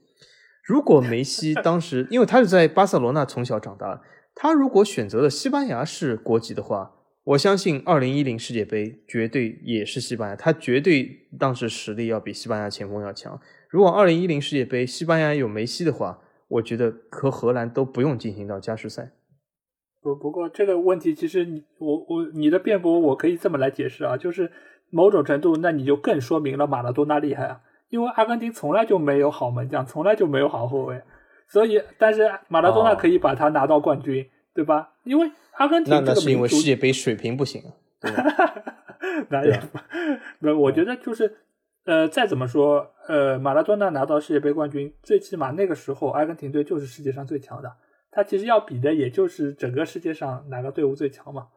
[0.70, 4.04] 如果梅西当时，因为他是在巴塞罗那从小长大，
[4.36, 6.92] 他如果选择了西班牙式国籍的话，
[7.24, 13.42] 我相信二零一零世界杯绝对也是西班牙，他绝对当时实力要比西班牙前锋要强。
[13.68, 19.14] 如果二零一零世界杯西班牙有梅西的话，我觉得和荷兰都不用进行到加时赛。
[20.04, 24.52] 不不过这个问题其实你我我你的辩驳我可以这么来解释啊，就是
[24.92, 31.02] 某种程度那你就更说明了马拉多纳厉害啊，因为阿根廷从来就没有好门将，从来就没有好后卫，
[31.48, 34.92] 所以但是马拉多纳可以把他拿到冠军，对吧？
[35.04, 38.12] 因为阿根廷那那是因为世界杯水平不行啊，对
[39.72, 39.86] 吧？
[40.40, 41.38] 那 我觉得就是
[41.86, 47.72] 呃再怎么说呃马拉多纳拿到世界杯冠军，最起码那个时候阿根廷队就是世界上最强的。
[48.12, 51.48] 他其实要比的也就是整个世界上哪个队伍最强嘛，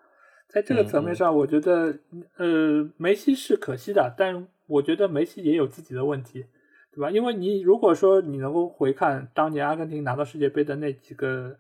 [0.49, 1.97] 在这个层面上，我觉得
[2.37, 6.47] 呃梅西是可惜的，但我觉得梅西也有自己的问题，
[6.93, 7.11] 对吧？
[7.11, 11.57] 因为你如果说你能够回看当年阿根廷拿到世界杯的那几个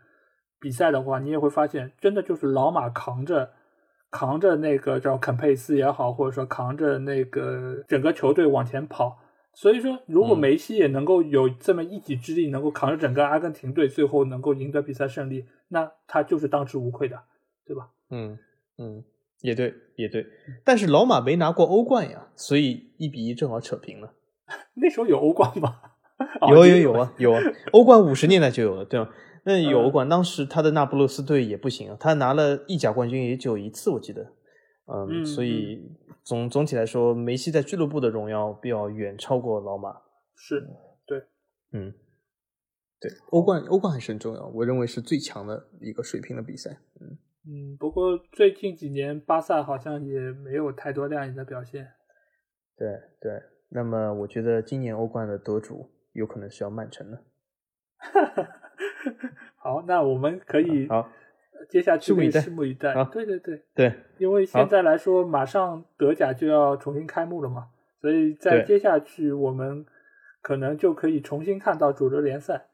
[0.60, 3.52] 比赛的话，你也会发现，真的就是老马扛着
[4.10, 9.18] 扛着那个叫肯佩斯也好，或者说扛着那个整个球队往前跑。
[9.54, 17.22] 所以说，如果梅西也能够有这么一己之力，能够扛着整个阿根廷队，最后能够赢得比赛胜利，那他就是当之无愧的，
[17.66, 17.90] 对吧？
[18.08, 18.38] 嗯
[18.78, 19.04] 嗯，
[19.42, 20.26] 也对也对。
[20.64, 24.14] 但是老马没拿过欧冠呀，所以一比一正好扯平了。
[24.74, 25.80] 那时候有欧冠吗？
[26.48, 27.40] 有有有啊有啊，
[27.72, 29.10] 欧冠五十年代就有了，对吧？
[29.44, 34.32] 那有欧冠，当时他的那不勒斯队也不行啊，他拿了意甲冠军也就一次，我记得。
[34.86, 35.90] 嗯，所以
[36.22, 39.96] 总总体来说，梅西在俱乐部的荣耀比较远超过老马。
[40.36, 40.64] 是，
[41.06, 41.18] 对，
[41.72, 41.92] 嗯，
[43.00, 46.78] 对，欧冠欧冠还是很重要，我认为是最强的一个水平的比赛。
[47.00, 51.88] 嗯嗯，不过最近几年巴萨好像也没有太多亮眼的表现。
[52.76, 52.88] 对
[53.20, 57.22] 对，那么我觉得今年欧冠的得主有可能是要曼城了。
[59.56, 61.10] 好，那我们可以好。
[61.68, 62.92] 接下去拭目以待。
[63.12, 67.68] 对对对对，因为现在来说，马上德甲就要重新开幕了嘛，
[68.00, 69.86] 所以在接下去我们
[70.42, 72.66] 可能就可以重新看到主流联赛。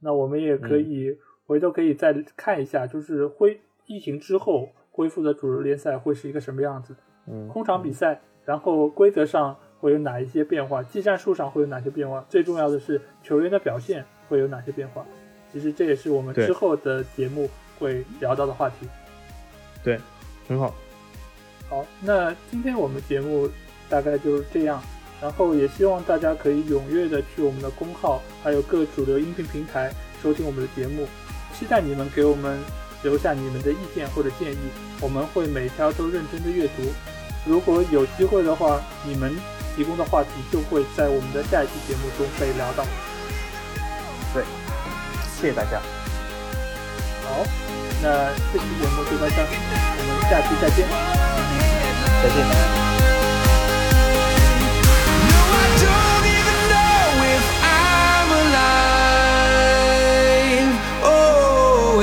[0.00, 6.94] 那我们也可以回头可以再看一下，就是恢疫情之后恢复的主流联赛会是一个什么样子。
[7.26, 10.82] 嗯，空场比赛，然后规则上会有哪一些变化？
[10.82, 12.24] 技战术上会有哪些变化？
[12.28, 15.04] 最重要的是球员的表现会有哪些变化？
[15.52, 17.48] 其实这也是我们之后的节目。
[17.76, 18.86] 会聊到的话题，
[19.82, 19.98] 对，
[20.46, 20.72] 很好。
[21.68, 23.50] 好，那今天我们节目
[23.88, 24.80] 大概就是这样，
[25.20, 29.90] 然后也希望大家可以踊跃的去我们的公号，还有各主流音频平台
[30.22, 31.04] 收听我们的节目。
[31.52, 32.60] 期待你们给我们
[33.04, 34.58] 留下你们的意见或者建议，
[35.00, 36.92] 我们会每条都认真的阅读。
[37.46, 39.36] 如果有机会的话，你们
[39.76, 42.84] 提供的话题就会在我们的下一期节目中被聊到。
[44.34, 44.42] 对，
[45.40, 45.78] 谢谢大家。
[47.22, 47.44] 好。
[48.02, 50.86] 那这期节目就到这，我们下期再见，
[52.22, 52.83] 再见。